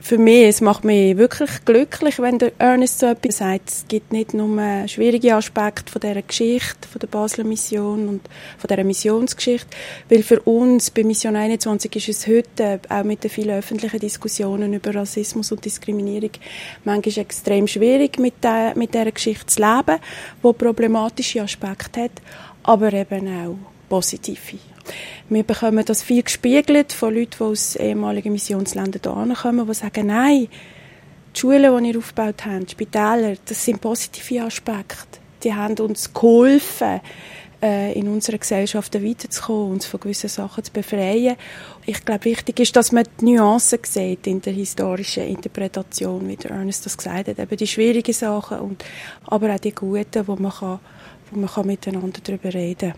Für 0.00 0.16
mich, 0.16 0.44
es 0.44 0.60
macht 0.60 0.84
mich 0.84 1.16
wirklich 1.16 1.50
glücklich, 1.64 2.18
wenn 2.20 2.38
der 2.38 2.52
Ernest 2.58 3.00
so 3.00 3.06
etwas 3.06 3.38
sagt. 3.38 3.68
Es 3.68 3.84
gibt 3.88 4.12
nicht 4.12 4.32
nur 4.32 4.86
schwierige 4.86 5.34
Aspekte 5.34 5.90
von 5.90 6.00
dieser 6.00 6.22
Geschichte, 6.22 6.88
von 6.88 7.00
der 7.00 7.08
Basler 7.08 7.44
Mission 7.44 8.08
und 8.08 8.20
von 8.58 8.68
dieser 8.68 8.84
Missionsgeschichte, 8.84 9.68
weil 10.08 10.22
für 10.22 10.40
uns 10.40 10.90
bei 10.90 11.02
Mission 11.02 11.34
21 11.34 11.96
ist 11.96 12.08
es 12.08 12.26
heute, 12.26 12.80
auch 12.88 13.02
mit 13.02 13.24
den 13.24 13.30
vielen 13.30 13.58
öffentlichen 13.58 13.98
Diskussionen 13.98 14.72
über 14.72 14.94
Rassismus 14.94 15.50
und 15.50 15.64
Diskriminierung, 15.64 16.30
manchmal 16.84 17.24
extrem 17.24 17.66
schwierig, 17.66 18.18
mit, 18.18 18.42
der, 18.42 18.76
mit 18.76 18.94
dieser 18.94 19.10
Geschichte 19.10 19.46
zu 19.46 19.60
leben, 19.60 20.00
die 20.44 20.52
problematische 20.52 21.42
Aspekte 21.42 22.04
hat, 22.04 22.22
aber 22.62 22.92
eben 22.92 23.28
auch 23.28 23.56
positive. 23.88 24.58
Wir 25.28 25.42
bekommen 25.42 25.84
das 25.84 26.02
viel 26.02 26.22
gespiegelt 26.22 26.92
von 26.92 27.14
Leuten, 27.14 27.36
die 27.38 27.44
aus 27.44 27.76
ehemaligen 27.76 28.32
Missionsländern 28.32 29.02
hierher 29.02 29.36
kommen, 29.36 29.66
die 29.66 29.74
sagen, 29.74 30.06
nein, 30.06 30.48
die 31.34 31.40
Schulen, 31.40 31.84
die 31.84 31.90
ihr 31.90 31.98
aufgebaut 31.98 32.44
habt, 32.46 32.68
die 32.68 32.72
Spitäler, 32.72 33.34
das 33.44 33.64
sind 33.64 33.80
positive 33.80 34.44
Aspekte. 34.44 35.18
Die 35.44 35.54
haben 35.54 35.78
uns 35.78 36.12
geholfen, 36.12 37.00
äh, 37.62 37.92
in 37.98 38.08
unserer 38.08 38.38
Gesellschaft 38.38 38.94
weiterzukommen, 38.94 39.72
uns 39.72 39.86
von 39.86 40.00
gewissen 40.00 40.28
Sachen 40.28 40.64
zu 40.64 40.72
befreien. 40.72 41.36
Ich 41.86 42.04
glaube, 42.04 42.24
wichtig 42.26 42.60
ist, 42.60 42.76
dass 42.76 42.92
man 42.92 43.04
die 43.20 43.32
Nuancen 43.32 43.80
sieht 43.82 44.26
in 44.26 44.40
der 44.40 44.52
historischen 44.52 45.26
Interpretation, 45.26 46.28
wie 46.28 46.36
der 46.36 46.52
Ernest 46.52 46.86
das 46.86 46.96
gesagt 46.96 47.28
hat. 47.28 47.38
Eben 47.38 47.56
die 47.56 47.66
schwierigen 47.66 48.12
Sachen, 48.12 48.60
und, 48.60 48.84
aber 49.26 49.54
auch 49.54 49.58
die 49.58 49.74
guten, 49.74 50.26
wo 50.26 50.36
man 50.36 50.52
kann 50.52 50.80
wo 51.30 51.40
man 51.40 51.48
kann 51.48 51.66
miteinander 51.66 52.20
darüber 52.22 52.52
reden. 52.52 52.94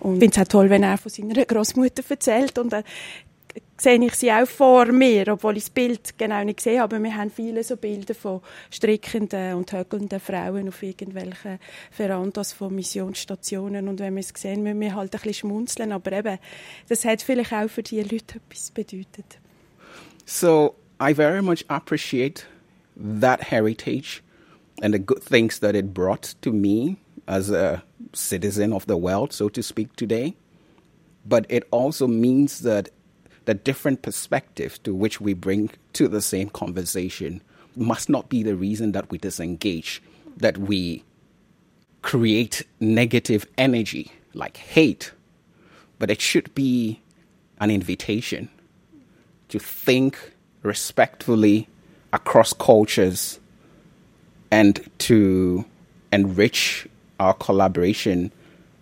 Und 0.00 0.14
ich 0.14 0.20
finde 0.20 0.40
es 0.40 0.46
auch 0.46 0.48
toll, 0.48 0.70
wenn 0.70 0.82
er 0.82 0.98
von 0.98 1.10
seiner 1.10 1.44
Großmutter 1.44 2.02
erzählt. 2.08 2.58
Und 2.58 2.72
dann 2.72 2.84
sehe 3.78 4.02
ich 4.04 4.14
sie 4.14 4.32
auch 4.32 4.46
vor 4.46 4.86
mir, 4.86 5.28
obwohl 5.28 5.56
ich 5.56 5.64
das 5.64 5.70
Bild 5.70 6.18
genau 6.18 6.42
nicht 6.44 6.60
sehe, 6.60 6.82
aber 6.82 7.02
wir 7.02 7.14
haben 7.14 7.30
viele 7.30 7.62
so 7.62 7.76
Bilder 7.76 8.14
von 8.14 8.40
strickenden 8.70 9.54
und 9.54 9.72
höckelnden 9.72 10.20
Frauen 10.20 10.68
auf 10.68 10.82
irgendwelchen 10.82 11.58
Verandas 11.90 12.52
von 12.52 12.74
Missionsstationen. 12.74 13.88
Und 13.88 14.00
wenn 14.00 14.14
wir 14.14 14.20
es 14.20 14.32
sehen, 14.34 14.62
müssen 14.62 14.80
wir 14.80 14.94
halt 14.94 15.14
ein 15.14 15.20
bisschen 15.20 15.34
schmunzeln, 15.34 15.92
aber 15.92 16.12
eben, 16.12 16.38
das 16.88 17.04
hat 17.04 17.22
vielleicht 17.22 17.52
auch 17.52 17.68
für 17.68 17.82
die 17.82 18.00
Leute 18.00 18.40
etwas 18.48 18.70
bedeutet. 18.70 19.38
So, 20.24 20.74
I 21.00 21.14
very 21.14 21.42
much 21.42 21.64
appreciate 21.68 22.46
that 23.20 23.40
heritage 23.50 24.22
and 24.82 24.94
the 24.94 24.98
good 24.98 25.22
things 25.22 25.60
that 25.60 25.74
it 25.74 25.92
brought 25.92 26.34
to 26.40 26.52
me 26.52 26.96
as 27.26 27.50
a 27.50 27.82
citizen 28.12 28.72
of 28.72 28.86
the 28.86 28.96
world, 28.96 29.32
so 29.32 29.48
to 29.48 29.62
speak, 29.62 29.94
today. 29.96 30.36
But 31.24 31.46
it 31.48 31.66
also 31.70 32.06
means 32.06 32.60
that 32.60 32.90
the 33.46 33.54
different 33.54 34.02
perspectives 34.02 34.78
to 34.80 34.94
which 34.94 35.20
we 35.20 35.34
bring 35.34 35.70
to 35.94 36.08
the 36.08 36.20
same 36.20 36.50
conversation 36.50 37.42
must 37.76 38.08
not 38.08 38.28
be 38.28 38.42
the 38.42 38.56
reason 38.56 38.92
that 38.92 39.10
we 39.10 39.18
disengage, 39.18 40.02
that 40.36 40.58
we 40.58 41.04
create 42.02 42.64
negative 42.80 43.46
energy 43.58 44.12
like 44.34 44.56
hate, 44.56 45.12
but 45.98 46.10
it 46.10 46.20
should 46.20 46.54
be 46.54 47.00
an 47.58 47.70
invitation 47.70 48.48
to 49.48 49.58
think 49.58 50.32
respectfully 50.62 51.68
across 52.12 52.52
cultures 52.52 53.40
and 54.50 54.88
to 54.98 55.64
enrich 56.12 56.86
our 57.20 57.34
collaboration 57.34 58.32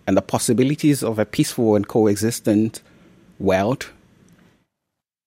and 0.07 0.17
the 0.17 0.21
possibilities 0.21 1.03
of 1.03 1.19
a 1.19 1.25
peaceful 1.25 1.75
and 1.75 1.87
coexistent 1.87 2.81
world. 3.39 3.91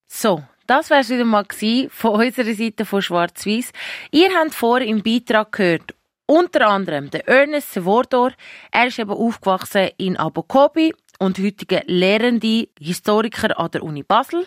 So, 0.08 0.42
das 0.66 0.90
wäre 0.90 1.00
es 1.00 1.10
wieder 1.10 1.24
mal 1.24 1.44
von 1.90 2.20
unserer 2.20 2.54
Seite 2.54 2.84
von 2.84 3.02
Schwarz-Weiß. 3.02 3.72
Ihr 4.10 4.30
habt 4.34 4.54
vor 4.54 4.80
im 4.80 5.02
Beitrag 5.02 5.52
gehört, 5.52 5.94
unter 6.26 6.68
anderem 6.68 7.10
der 7.10 7.26
Ernest 7.26 7.72
Sevordor. 7.72 8.32
Er 8.70 8.86
ist 8.86 8.98
eben 8.98 9.10
aufgewachsen 9.10 9.90
in 9.96 10.16
Abokobi 10.16 10.92
und 11.18 11.38
heutige 11.38 11.82
lehrende 11.86 12.68
Historiker 12.78 13.58
an 13.58 13.70
der 13.70 13.82
Uni 13.82 14.02
Basel. 14.02 14.46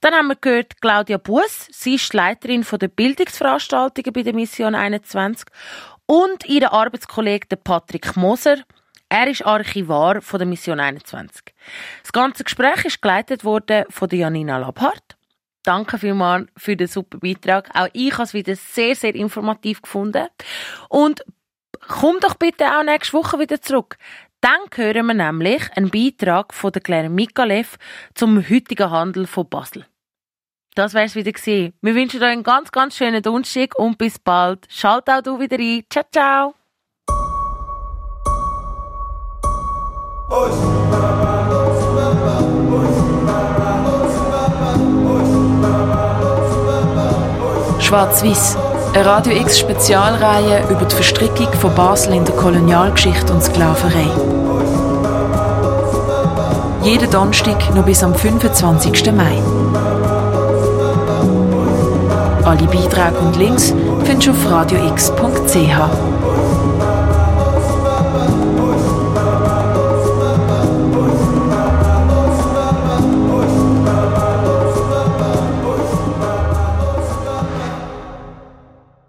Dann 0.00 0.14
haben 0.14 0.28
wir 0.28 0.36
gehört 0.36 0.80
Claudia 0.80 1.18
Buß. 1.18 1.68
Sie 1.72 1.96
ist 1.96 2.14
Leiterin 2.14 2.64
der 2.80 2.88
Bildungsveranstaltungen 2.88 4.12
bei 4.12 4.22
der 4.22 4.34
Mission 4.34 4.74
21 4.74 5.46
und 6.06 6.46
ihren 6.46 6.68
Arbeitskollegen 6.68 7.58
Patrick 7.62 8.16
Moser. 8.16 8.58
Er 9.08 9.28
ist 9.28 9.46
Archivar 9.46 10.20
von 10.20 10.38
der 10.38 10.48
Mission 10.48 10.80
21. 10.80 11.54
Das 12.02 12.12
ganze 12.12 12.44
Gespräch 12.44 12.84
ist 12.84 13.02
geleitet 13.02 13.44
worden 13.44 13.84
von 13.88 14.08
Janina 14.10 14.58
Labhardt. 14.58 15.16
Danke 15.62 15.98
vielmals 15.98 16.48
für 16.56 16.76
den 16.76 16.86
super 16.86 17.18
Beitrag. 17.18 17.68
Auch 17.74 17.88
ich 17.92 18.12
habe 18.12 18.22
es 18.24 18.34
wieder 18.34 18.54
sehr, 18.56 18.94
sehr 18.94 19.14
informativ 19.14 19.82
gefunden. 19.82 20.26
Und 20.88 21.24
komm 21.88 22.20
doch 22.20 22.34
bitte 22.34 22.66
auch 22.66 22.84
nächste 22.84 23.14
Woche 23.14 23.38
wieder 23.38 23.60
zurück. 23.60 23.96
Dann 24.40 24.60
hören 24.74 25.06
wir 25.06 25.14
nämlich 25.14 25.62
einen 25.76 25.90
Beitrag 25.90 26.54
von 26.54 26.70
der 26.70 26.82
Claire 26.82 27.08
Mikalev 27.08 27.78
zum 28.14 28.48
heutigen 28.48 28.90
Handel 28.90 29.26
von 29.26 29.48
Basel. 29.48 29.86
Das 30.76 30.92
wär's 30.92 31.14
wieder 31.14 31.32
gewesen. 31.32 31.72
Wir 31.80 31.94
wünschen 31.94 32.22
euch 32.22 32.28
einen 32.28 32.42
ganz, 32.42 32.70
ganz 32.70 32.96
schönen 32.96 33.22
Donnerstag 33.22 33.78
und 33.78 33.96
bis 33.96 34.18
bald. 34.18 34.66
Schalt 34.68 35.08
auch 35.08 35.22
du 35.22 35.40
wieder 35.40 35.58
ein. 35.58 35.82
Ciao, 35.88 36.04
ciao. 36.12 36.54
Schwarz-Weiß. 47.80 48.58
Eine 48.92 49.06
Radio 49.06 49.32
X 49.32 49.58
Spezialreihe 49.58 50.62
über 50.68 50.84
die 50.84 50.94
Verstrickung 50.94 51.52
von 51.54 51.74
Basel 51.74 52.12
in 52.12 52.26
der 52.26 52.34
Kolonialgeschichte 52.36 53.32
und 53.32 53.42
Sklaverei. 53.42 54.10
Jeden 56.82 57.10
Donnerstag 57.10 57.74
noch 57.74 57.86
bis 57.86 58.02
am 58.02 58.14
25. 58.14 59.12
Mai. 59.12 59.40
Alle 62.46 62.64
Beiträge 62.68 63.18
und 63.18 63.36
Links 63.36 63.74
findest 64.04 64.28
du 64.28 64.30
auf 64.30 64.48
radiox.ch. 64.48 66.25